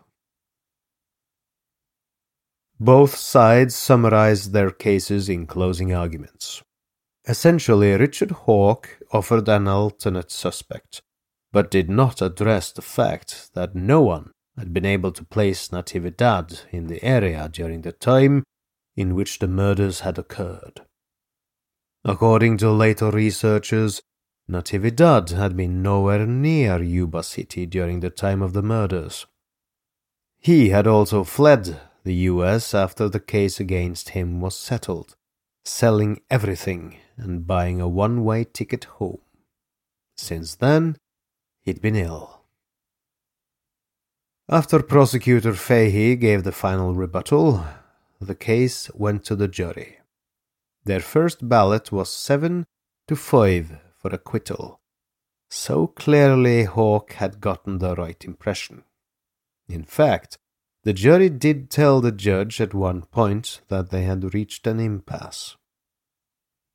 Both 2.82 3.16
sides 3.16 3.74
summarized 3.74 4.54
their 4.54 4.70
cases 4.70 5.28
in 5.28 5.46
closing 5.46 5.92
arguments. 5.92 6.62
Essentially, 7.28 7.92
Richard 7.92 8.30
Hawk 8.30 8.98
offered 9.12 9.50
an 9.50 9.68
alternate 9.68 10.30
suspect, 10.30 11.02
but 11.52 11.70
did 11.70 11.90
not 11.90 12.22
address 12.22 12.72
the 12.72 12.80
fact 12.80 13.50
that 13.52 13.74
no 13.74 14.00
one 14.00 14.30
had 14.56 14.72
been 14.72 14.86
able 14.86 15.12
to 15.12 15.24
place 15.24 15.68
Natividad 15.68 16.62
in 16.70 16.86
the 16.86 17.04
area 17.04 17.50
during 17.52 17.82
the 17.82 17.92
time 17.92 18.44
in 18.96 19.14
which 19.14 19.40
the 19.40 19.48
murders 19.48 20.00
had 20.00 20.18
occurred. 20.18 20.80
According 22.02 22.56
to 22.58 22.70
later 22.70 23.10
researchers, 23.10 24.00
Natividad 24.50 25.30
had 25.32 25.54
been 25.54 25.82
nowhere 25.82 26.26
near 26.26 26.82
Yuba 26.82 27.24
City 27.24 27.66
during 27.66 28.00
the 28.00 28.08
time 28.08 28.40
of 28.40 28.54
the 28.54 28.62
murders. 28.62 29.26
He 30.38 30.70
had 30.70 30.86
also 30.86 31.24
fled 31.24 31.78
the 32.04 32.14
US 32.30 32.74
after 32.74 33.08
the 33.08 33.20
case 33.20 33.60
against 33.60 34.10
him 34.10 34.40
was 34.40 34.56
settled, 34.56 35.16
selling 35.64 36.20
everything 36.30 36.96
and 37.16 37.46
buying 37.46 37.80
a 37.80 37.88
one 37.88 38.24
way 38.24 38.44
ticket 38.44 38.84
home. 38.84 39.20
Since 40.16 40.56
then, 40.56 40.96
he'd 41.62 41.80
been 41.80 41.96
ill. 41.96 42.42
After 44.48 44.82
Prosecutor 44.82 45.54
Fahey 45.54 46.16
gave 46.16 46.42
the 46.42 46.52
final 46.52 46.94
rebuttal, 46.94 47.64
the 48.20 48.34
case 48.34 48.90
went 48.94 49.24
to 49.26 49.36
the 49.36 49.48
jury. 49.48 49.98
Their 50.84 51.00
first 51.00 51.48
ballot 51.48 51.92
was 51.92 52.12
seven 52.12 52.66
to 53.06 53.16
five 53.16 53.78
for 53.96 54.10
acquittal. 54.10 54.80
So 55.50 55.86
clearly 55.86 56.64
Hawk 56.64 57.12
had 57.14 57.40
gotten 57.40 57.78
the 57.78 57.94
right 57.94 58.24
impression. 58.24 58.84
In 59.68 59.84
fact, 59.84 60.38
the 60.82 60.92
jury 60.92 61.28
did 61.28 61.70
tell 61.70 62.00
the 62.00 62.12
judge 62.12 62.60
at 62.60 62.72
one 62.74 63.02
point 63.02 63.60
that 63.68 63.90
they 63.90 64.02
had 64.02 64.34
reached 64.34 64.66
an 64.66 64.80
impasse. 64.80 65.56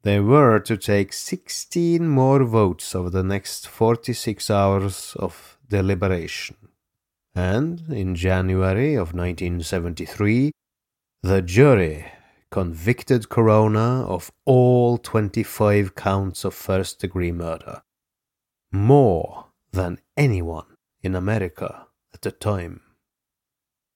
They 0.04 0.20
were 0.20 0.60
to 0.60 0.78
take 0.78 1.14
16 1.14 2.08
more 2.08 2.44
votes 2.44 2.94
over 2.94 3.10
the 3.10 3.24
next 3.24 3.68
46 3.68 4.52
hours 4.52 5.16
of 5.18 5.58
deliberation. 5.68 6.58
And 7.34 7.82
in 7.90 8.14
January 8.14 8.94
of 8.94 9.14
1973, 9.14 10.52
the 11.24 11.42
jury 11.42 12.06
convicted 12.52 13.30
Corona 13.30 14.06
of 14.06 14.32
all 14.46 15.00
25 15.00 15.96
counts 15.96 16.46
of 16.46 16.54
first 16.54 17.00
degree 17.00 17.32
murder, 17.32 17.82
more 18.72 19.48
than 19.72 20.00
anyone 20.16 20.78
in 21.02 21.16
America 21.16 21.88
at 22.14 22.22
the 22.22 22.32
time. 22.32 22.85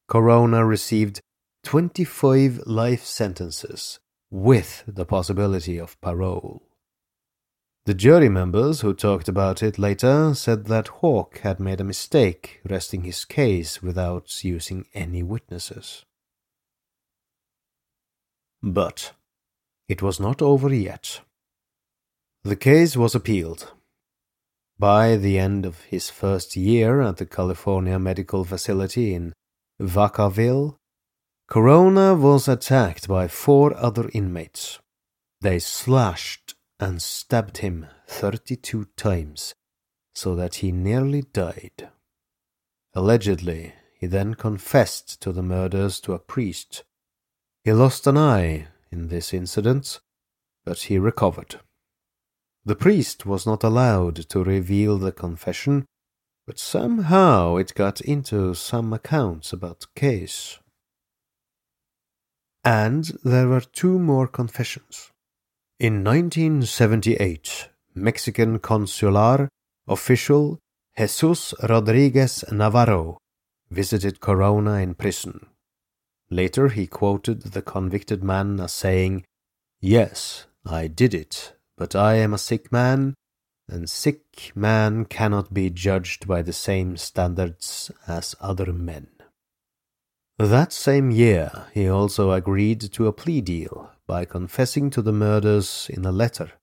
Corona 0.09 0.65
received 0.65 1.21
25 1.65 2.63
life 2.65 3.05
sentences 3.05 3.99
with 4.31 4.83
the 4.87 5.05
possibility 5.05 5.77
of 5.77 6.01
parole. 6.01 6.63
The 7.85 7.93
jury 7.93 8.27
members 8.27 8.81
who 8.81 8.95
talked 8.95 9.29
about 9.29 9.61
it 9.61 9.77
later 9.77 10.33
said 10.33 10.65
that 10.65 10.87
Hawk 10.87 11.39
had 11.39 11.59
made 11.59 11.79
a 11.79 11.83
mistake 11.83 12.59
resting 12.67 13.03
his 13.03 13.23
case 13.23 13.83
without 13.83 14.43
using 14.43 14.87
any 14.95 15.21
witnesses. 15.21 16.05
But 18.63 19.13
it 19.87 20.01
was 20.01 20.19
not 20.19 20.41
over 20.41 20.73
yet. 20.73 21.21
The 22.43 22.55
case 22.55 22.97
was 22.97 23.13
appealed. 23.13 23.73
By 24.79 25.17
the 25.17 25.37
end 25.37 25.67
of 25.67 25.81
his 25.81 26.09
first 26.09 26.55
year 26.55 26.99
at 26.99 27.17
the 27.17 27.27
California 27.27 27.99
Medical 27.99 28.43
Facility 28.43 29.13
in 29.13 29.33
Vacaville, 29.79 30.75
Corona 31.47 32.13
was 32.13 32.47
attacked 32.47 33.07
by 33.07 33.27
four 33.27 33.75
other 33.75 34.09
inmates. 34.13 34.79
They 35.41 35.59
slashed 35.59 36.55
and 36.79 37.01
stabbed 37.01 37.59
him 37.59 37.87
32 38.07 38.85
times, 38.95 39.53
so 40.13 40.35
that 40.35 40.55
he 40.55 40.71
nearly 40.71 41.21
died. 41.21 41.89
Allegedly, 42.93 43.73
he 43.93 44.05
then 44.05 44.33
confessed 44.33 45.21
to 45.21 45.31
the 45.31 45.43
murders 45.43 45.99
to 46.01 46.13
a 46.13 46.19
priest 46.19 46.83
he 47.63 47.73
lost 47.73 48.07
an 48.07 48.17
eye 48.17 48.67
in 48.91 49.09
this 49.09 49.33
incident, 49.33 49.99
but 50.65 50.83
he 50.83 50.97
recovered. 50.97 51.59
The 52.65 52.75
priest 52.75 53.25
was 53.25 53.45
not 53.45 53.63
allowed 53.63 54.15
to 54.29 54.43
reveal 54.43 54.97
the 54.97 55.11
confession, 55.11 55.85
but 56.49 56.57
somehow 56.57 57.57
it 57.57 57.75
got 57.75 58.01
into 58.01 58.55
some 58.55 58.91
accounts 58.91 59.53
about 59.53 59.81
the 59.81 59.87
case. 59.95 60.57
And 62.63 63.03
there 63.23 63.47
were 63.47 63.61
two 63.61 63.99
more 63.99 64.25
confessions. 64.25 65.11
In 65.79 66.03
1978, 66.03 67.69
Mexican 67.93 68.57
consular 68.57 69.47
official 69.87 70.57
Jesus 70.97 71.53
Rodriguez 71.69 72.43
Navarro 72.51 73.19
visited 73.69 74.19
Corona 74.19 74.77
in 74.77 74.95
prison. 74.95 75.45
Later, 76.31 76.69
he 76.69 76.87
quoted 76.87 77.43
the 77.43 77.61
convicted 77.61 78.23
man 78.23 78.59
as 78.59 78.71
saying, 78.71 79.23
Yes, 79.81 80.47
I 80.65 80.87
did 80.87 81.13
it, 81.13 81.53
but 81.77 81.95
I 81.95 82.15
am 82.15 82.33
a 82.33 82.39
sick 82.39 82.71
man, 82.71 83.13
and 83.71 83.89
sick 83.89 84.51
man 84.55 85.05
cannot 85.05 85.53
be 85.53 85.69
judged 85.69 86.27
by 86.27 86.41
the 86.41 86.53
same 86.53 86.97
standards 86.97 87.91
as 88.07 88.35
other 88.39 88.73
men. 88.73 89.07
That 90.39 90.71
same 90.71 91.11
year, 91.11 91.67
he 91.73 91.89
also 91.89 92.31
agreed 92.31 92.79
to 92.93 93.07
a 93.07 93.13
plea 93.13 93.41
deal 93.41 93.91
by 94.07 94.23
confessing 94.23 94.89
to 94.91 95.01
the 95.01 95.11
murders 95.11 95.89
in 95.93 96.05
a 96.05 96.13
letter 96.13 96.53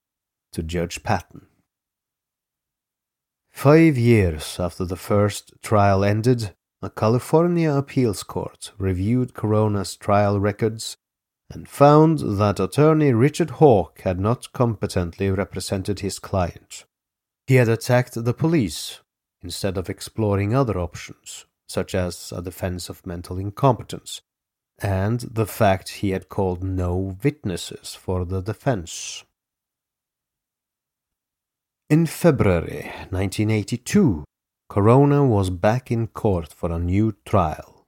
to 0.53 0.63
Judge 0.63 1.03
Patton. 1.03 1.47
Five 3.51 3.99
years 3.99 4.59
after 4.59 4.87
the 4.87 4.97
first 4.97 5.53
trial 5.63 6.05
ended, 6.05 6.55
a 6.81 6.89
California 6.89 7.71
appeals 7.71 8.23
court 8.23 8.73
reviewed 8.79 9.35
Corona's 9.35 9.95
trial 9.95 10.41
records 10.41 10.97
and 11.51 11.69
found 11.69 12.39
that 12.39 12.59
attorney 12.59 13.13
Richard 13.13 13.51
Hawk 13.51 14.01
had 14.01 14.19
not 14.19 14.53
competently 14.55 15.31
represented 15.31 16.01
his 16.01 16.19
client. 16.19 16.86
He 17.47 17.57
had 17.57 17.69
attacked 17.69 18.15
the 18.15 18.35
police 18.35 19.01
instead 19.41 19.79
of 19.79 19.89
exploring 19.89 20.55
other 20.55 20.79
options, 20.79 21.47
such 21.69 21.95
as 21.95 22.33
a 22.33 22.43
defense 22.43 22.89
of 22.89 23.07
mental 23.07 23.39
incompetence, 23.39 24.21
and 24.81 25.21
the 25.21 25.47
fact 25.47 26.01
he 26.01 26.11
had 26.11 26.29
called 26.29 26.65
no 26.65 27.17
witnesses 27.23 27.95
for 27.95 28.25
the 28.25 28.41
defense. 28.41 29.25
In 31.89 32.07
February 32.07 32.91
1982, 33.11 34.25
Corona 34.69 35.25
was 35.25 35.51
back 35.51 35.93
in 35.93 36.09
court 36.09 36.53
for 36.53 36.73
a 36.73 36.81
new 36.81 37.15
trial. 37.25 37.85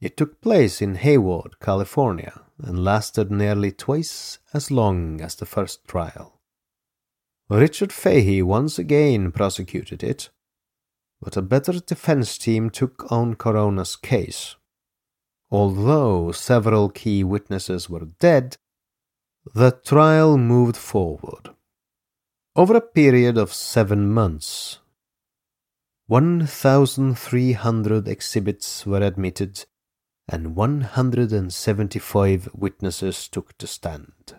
It 0.00 0.16
took 0.16 0.40
place 0.40 0.80
in 0.80 0.94
Hayward, 0.94 1.58
California, 1.58 2.42
and 2.58 2.84
lasted 2.84 3.32
nearly 3.32 3.72
twice 3.72 4.38
as 4.52 4.70
long 4.70 5.20
as 5.20 5.34
the 5.34 5.46
first 5.46 5.84
trial. 5.88 6.33
Richard 7.50 7.92
Fahey 7.92 8.42
once 8.42 8.78
again 8.78 9.30
prosecuted 9.30 10.02
it, 10.02 10.30
but 11.20 11.36
a 11.36 11.42
better 11.42 11.78
defense 11.78 12.38
team 12.38 12.70
took 12.70 13.12
on 13.12 13.34
Corona's 13.34 13.96
case. 13.96 14.56
Although 15.50 16.32
several 16.32 16.88
key 16.88 17.22
witnesses 17.22 17.90
were 17.90 18.06
dead, 18.18 18.56
the 19.54 19.72
trial 19.72 20.38
moved 20.38 20.76
forward. 20.76 21.50
Over 22.56 22.76
a 22.76 22.80
period 22.80 23.36
of 23.36 23.52
seven 23.52 24.10
months, 24.10 24.78
1,300 26.06 28.08
exhibits 28.08 28.86
were 28.86 29.02
admitted 29.02 29.66
and 30.28 30.56
175 30.56 32.48
witnesses 32.54 33.28
took 33.28 33.58
the 33.58 33.66
stand. 33.66 34.36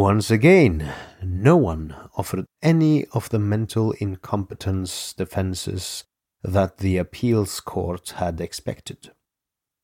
Once 0.00 0.30
again, 0.30 0.90
no 1.22 1.58
one 1.58 1.94
offered 2.16 2.46
any 2.62 3.04
of 3.12 3.28
the 3.28 3.38
mental 3.38 3.92
incompetence 4.00 5.12
defenses 5.12 6.04
that 6.42 6.78
the 6.78 6.96
appeals 6.96 7.60
court 7.60 8.14
had 8.16 8.40
expected. 8.40 9.10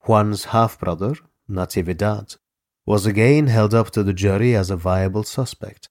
Juan's 0.07 0.47
half 0.47 0.81
brother, 0.81 1.17
Natividad, 1.51 2.39
was 2.87 3.05
again 3.05 3.49
held 3.49 3.75
up 3.75 3.91
to 3.91 4.03
the 4.03 4.15
jury 4.15 4.57
as 4.57 4.71
a 4.71 4.77
viable 4.77 5.23
suspect, 5.23 5.91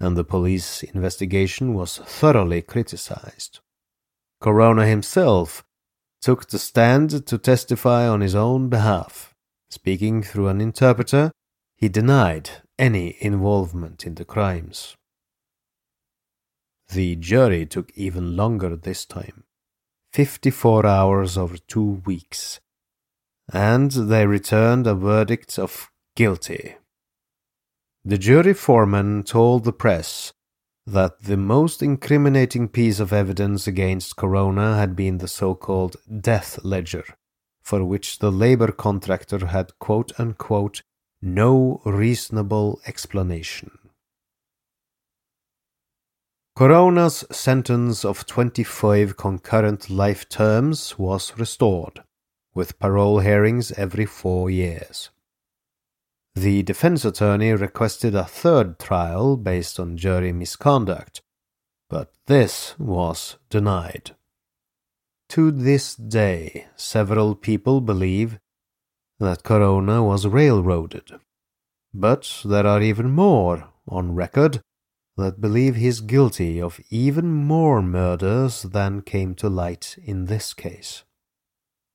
and 0.00 0.16
the 0.16 0.24
police 0.24 0.82
investigation 0.82 1.72
was 1.72 1.98
thoroughly 1.98 2.62
criticized. 2.62 3.60
Corona 4.40 4.84
himself 4.84 5.62
took 6.20 6.48
the 6.48 6.58
stand 6.58 7.24
to 7.24 7.38
testify 7.38 8.08
on 8.08 8.20
his 8.20 8.34
own 8.34 8.68
behalf. 8.68 9.32
Speaking 9.70 10.24
through 10.24 10.48
an 10.48 10.60
interpreter, 10.60 11.30
he 11.76 11.88
denied 11.88 12.50
any 12.80 13.16
involvement 13.20 14.06
in 14.06 14.14
the 14.14 14.24
crimes. 14.24 14.96
The 16.88 17.14
jury 17.16 17.66
took 17.66 17.92
even 17.94 18.36
longer 18.36 18.74
this 18.74 19.04
time 19.04 19.44
54 20.14 20.86
hours 20.86 21.36
over 21.36 21.58
two 21.58 22.02
weeks 22.06 22.58
and 23.52 23.90
they 23.90 24.26
returned 24.26 24.86
a 24.86 24.94
verdict 24.94 25.58
of 25.58 25.90
guilty. 26.16 26.76
The 28.04 28.18
jury 28.18 28.54
foreman 28.54 29.24
told 29.24 29.64
the 29.64 29.72
press 29.72 30.32
that 30.86 31.22
the 31.22 31.36
most 31.36 31.82
incriminating 31.82 32.68
piece 32.68 32.98
of 32.98 33.12
evidence 33.12 33.66
against 33.66 34.16
Corona 34.16 34.76
had 34.76 34.96
been 34.96 35.18
the 35.18 35.28
so 35.28 35.54
called 35.54 35.96
death 36.20 36.58
ledger, 36.64 37.04
for 37.62 37.84
which 37.84 38.20
the 38.20 38.32
labor 38.32 38.72
contractor 38.72 39.46
had 39.46 39.78
quote 39.78 40.18
unquote 40.18 40.82
no 41.22 41.80
reasonable 41.84 42.80
explanation. 42.86 43.70
Corona's 46.56 47.24
sentence 47.30 48.04
of 48.04 48.26
25 48.26 49.16
concurrent 49.16 49.88
life 49.88 50.28
terms 50.28 50.98
was 50.98 51.38
restored, 51.38 52.02
with 52.54 52.78
parole 52.78 53.20
hearings 53.20 53.72
every 53.72 54.04
four 54.04 54.50
years. 54.50 55.10
The 56.34 56.62
defense 56.62 57.04
attorney 57.04 57.52
requested 57.52 58.14
a 58.14 58.24
third 58.24 58.78
trial 58.78 59.36
based 59.36 59.80
on 59.80 59.96
jury 59.96 60.32
misconduct, 60.32 61.22
but 61.88 62.12
this 62.26 62.78
was 62.78 63.36
denied. 63.48 64.12
To 65.30 65.50
this 65.50 65.94
day, 65.94 66.66
several 66.76 67.34
people 67.34 67.80
believe 67.80 68.38
that 69.20 69.44
Corona 69.44 70.02
was 70.02 70.26
railroaded, 70.26 71.12
but 71.94 72.42
there 72.44 72.66
are 72.66 72.80
even 72.80 73.10
more 73.10 73.68
on 73.86 74.14
record 74.14 74.62
that 75.16 75.40
believe 75.40 75.76
he's 75.76 76.00
guilty 76.00 76.60
of 76.60 76.80
even 76.88 77.30
more 77.30 77.82
murders 77.82 78.62
than 78.62 79.02
came 79.02 79.34
to 79.34 79.48
light 79.48 79.98
in 80.02 80.24
this 80.24 80.54
case. 80.54 81.04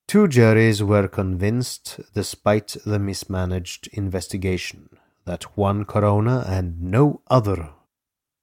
Two 0.07 0.27
juries 0.27 0.83
were 0.83 1.07
convinced, 1.07 1.99
despite 2.13 2.77
the 2.85 2.99
mismanaged 2.99 3.89
investigation, 3.93 4.89
that 5.25 5.57
Juan 5.57 5.83
Corona 5.85 6.45
and 6.47 6.79
no 6.79 7.21
other 7.27 7.71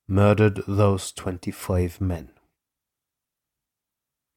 murdered 0.08 0.60
those 0.66 1.12
25 1.12 2.00
men. 2.00 2.30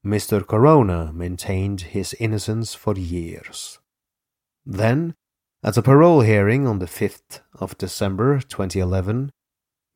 Mr. 0.05 0.45
Corona 0.45 1.11
maintained 1.11 1.81
his 1.81 2.13
innocence 2.19 2.75
for 2.75 2.93
years. 2.95 3.79
Then, 4.65 5.13
at 5.63 5.77
a 5.77 5.81
parole 5.81 6.21
hearing 6.21 6.67
on 6.67 6.79
the 6.79 6.85
5th 6.87 7.41
of 7.59 7.77
December 7.77 8.39
2011, 8.39 9.31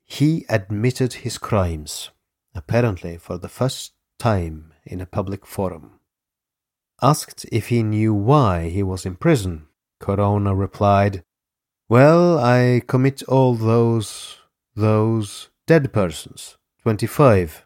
he 0.06 0.46
admitted 0.50 1.14
his 1.14 1.38
crimes, 1.38 2.12
apparently 2.54 3.18
for 3.18 3.38
the 3.38 3.50
first 3.50 3.94
time 4.18 4.74
in 4.86 5.02
a 5.02 5.06
public 5.06 5.46
forum. 5.46 6.00
Asked 7.02 7.46
if 7.52 7.70
he 7.70 7.82
knew 7.82 8.14
why 8.14 8.70
he 8.70 8.84
was 8.84 9.06
in 9.06 9.16
prison, 9.16 9.68
Corona 10.00 10.54
replied, 10.54 11.24
Well, 11.88 12.38
I 12.38 12.82
commit 12.86 13.24
all 13.24 13.56
those, 13.56 14.38
those 14.76 15.50
dead 15.66 15.94
persons, 15.94 16.58
25. 16.82 17.66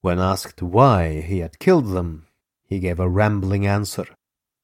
When 0.00 0.18
asked 0.18 0.62
why 0.62 1.20
he 1.20 1.38
had 1.38 1.58
killed 1.58 1.88
them, 1.88 2.26
he 2.64 2.80
gave 2.80 2.98
a 2.98 3.08
rambling 3.08 3.66
answer, 3.66 4.06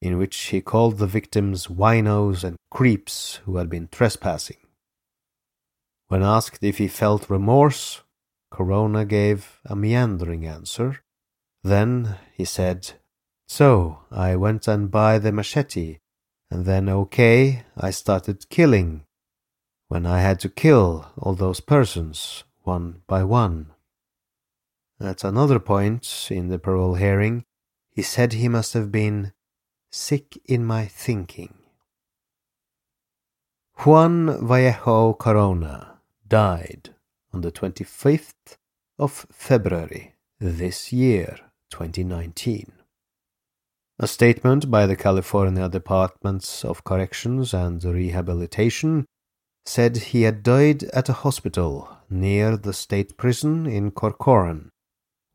in 0.00 0.18
which 0.18 0.36
he 0.36 0.60
called 0.60 0.98
the 0.98 1.06
victims 1.06 1.66
winos 1.66 2.42
and 2.42 2.56
creeps 2.70 3.36
who 3.44 3.56
had 3.56 3.68
been 3.68 3.88
trespassing. 3.88 4.56
When 6.08 6.22
asked 6.22 6.64
if 6.64 6.78
he 6.78 6.88
felt 6.88 7.30
remorse, 7.30 8.02
Corona 8.50 9.04
gave 9.04 9.60
a 9.64 9.76
meandering 9.76 10.46
answer. 10.46 11.00
Then 11.62 12.16
he 12.34 12.44
said, 12.44 12.92
so 13.46 13.98
I 14.10 14.36
went 14.36 14.68
and 14.68 14.90
buy 14.92 15.18
the 15.18 15.32
machete, 15.32 15.98
and 16.50 16.64
then 16.64 16.88
okay, 16.88 17.64
I 17.76 17.90
started 17.90 18.48
killing. 18.48 19.02
When 19.88 20.06
I 20.06 20.20
had 20.20 20.38
to 20.40 20.48
kill 20.48 21.10
all 21.18 21.34
those 21.34 21.58
persons, 21.58 22.44
one 22.62 23.02
by 23.08 23.24
one. 23.24 23.72
At 25.00 25.24
another 25.24 25.58
point 25.58 26.28
in 26.30 26.46
the 26.46 26.60
parole 26.60 26.94
hearing, 26.94 27.44
he 27.90 28.02
said 28.02 28.32
he 28.32 28.48
must 28.48 28.72
have 28.74 28.92
been 28.92 29.32
sick 29.90 30.40
in 30.46 30.64
my 30.64 30.86
thinking. 30.86 31.54
Juan 33.78 34.46
Vallejo 34.46 35.14
Corona 35.14 35.98
died 36.28 36.90
on 37.32 37.40
the 37.40 37.50
25th 37.50 38.56
of 38.98 39.26
February 39.32 40.14
this 40.38 40.92
year, 40.92 41.38
2019. 41.70 42.72
A 43.98 44.06
statement 44.06 44.70
by 44.70 44.86
the 44.86 44.96
California 44.96 45.68
Departments 45.68 46.64
of 46.64 46.84
Corrections 46.84 47.52
and 47.52 47.82
Rehabilitation 47.84 49.06
said 49.66 49.96
he 49.96 50.22
had 50.22 50.42
died 50.42 50.84
at 50.84 51.08
a 51.08 51.14
hospital 51.24 51.98
near 52.08 52.56
the 52.56 52.72
state 52.72 53.16
prison 53.16 53.66
in 53.66 53.90
Corcoran, 53.90 54.70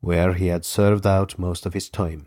where 0.00 0.34
he 0.34 0.48
had 0.48 0.64
served 0.64 1.06
out 1.06 1.38
most 1.38 1.66
of 1.66 1.74
his 1.74 1.88
time. 1.88 2.26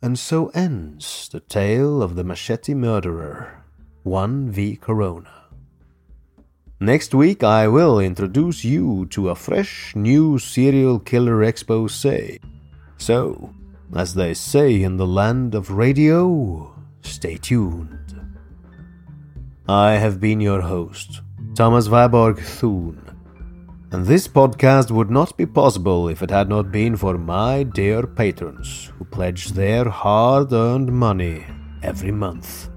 And 0.00 0.18
so 0.18 0.48
ends 0.54 1.28
the 1.32 1.40
tale 1.40 2.02
of 2.02 2.14
the 2.14 2.22
machete 2.22 2.72
murderer, 2.74 3.64
Juan 4.04 4.50
V 4.50 4.76
Corona. 4.76 5.46
Next 6.80 7.12
week, 7.12 7.42
I 7.42 7.66
will 7.66 7.98
introduce 7.98 8.64
you 8.64 9.06
to 9.06 9.30
a 9.30 9.34
fresh 9.34 9.96
new 9.96 10.38
serial 10.38 11.00
killer 11.00 11.42
expose. 11.42 12.06
So, 12.96 13.52
as 13.96 14.14
they 14.14 14.34
say 14.34 14.82
in 14.84 14.96
the 14.96 15.06
land 15.06 15.56
of 15.56 15.72
radio, 15.72 16.72
stay 17.02 17.36
tuned. 17.36 18.14
I 19.68 19.94
have 19.94 20.20
been 20.20 20.40
your 20.40 20.60
host, 20.60 21.22
Thomas 21.56 21.88
Viborg 21.88 22.38
Thun, 22.38 23.07
and 23.90 24.04
this 24.04 24.28
podcast 24.28 24.90
would 24.90 25.10
not 25.10 25.34
be 25.36 25.46
possible 25.46 26.08
if 26.08 26.22
it 26.22 26.30
had 26.30 26.48
not 26.48 26.70
been 26.70 26.94
for 26.94 27.16
my 27.16 27.62
dear 27.62 28.06
patrons 28.06 28.92
who 28.98 29.04
pledge 29.04 29.48
their 29.48 29.88
hard 29.88 30.52
earned 30.52 30.92
money 30.92 31.46
every 31.82 32.12
month. 32.12 32.68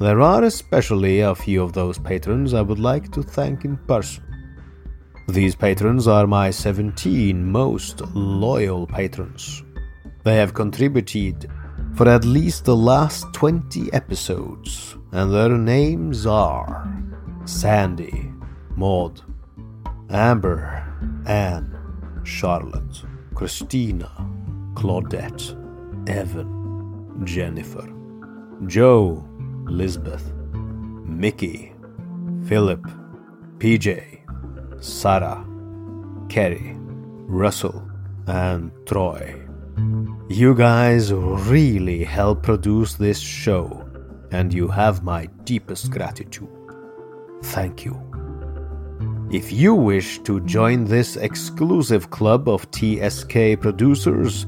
There 0.00 0.20
are 0.20 0.42
especially 0.42 1.20
a 1.20 1.36
few 1.36 1.62
of 1.62 1.72
those 1.72 1.98
patrons 1.98 2.52
I 2.52 2.62
would 2.62 2.80
like 2.80 3.12
to 3.12 3.22
thank 3.22 3.64
in 3.64 3.76
person. 3.76 4.24
These 5.28 5.54
patrons 5.54 6.08
are 6.08 6.26
my 6.26 6.50
17 6.50 7.44
most 7.44 8.00
loyal 8.12 8.88
patrons. 8.88 9.62
They 10.24 10.36
have 10.36 10.52
contributed 10.52 11.48
for 11.94 12.08
at 12.08 12.24
least 12.24 12.64
the 12.64 12.76
last 12.76 13.32
20 13.34 13.92
episodes, 13.92 14.96
and 15.12 15.32
their 15.32 15.56
names 15.56 16.26
are 16.26 16.92
Sandy, 17.44 18.32
Maud, 18.74 19.22
Amber, 20.10 20.84
Anne, 21.26 21.76
Charlotte, 22.24 23.02
Christina, 23.34 24.10
Claudette, 24.74 25.56
Evan, 26.08 27.22
Jennifer, 27.24 27.88
Joe, 28.66 29.24
Lisbeth, 29.64 30.32
Mickey, 31.04 31.72
Philip, 32.46 32.82
PJ, 33.58 34.20
Sarah, 34.82 35.44
Kerry, 36.28 36.76
Russell, 37.26 37.88
and 38.26 38.70
Troy. 38.86 39.40
You 40.28 40.54
guys 40.54 41.12
really 41.12 42.04
help 42.04 42.42
produce 42.42 42.94
this 42.94 43.18
show, 43.18 43.88
and 44.30 44.52
you 44.52 44.68
have 44.68 45.02
my 45.02 45.26
deepest 45.44 45.90
gratitude. 45.90 46.48
Thank 47.42 47.84
you. 47.84 48.23
If 49.30 49.50
you 49.50 49.74
wish 49.74 50.18
to 50.20 50.40
join 50.40 50.84
this 50.84 51.16
exclusive 51.16 52.10
club 52.10 52.46
of 52.48 52.70
TSK 52.70 53.58
producers, 53.60 54.46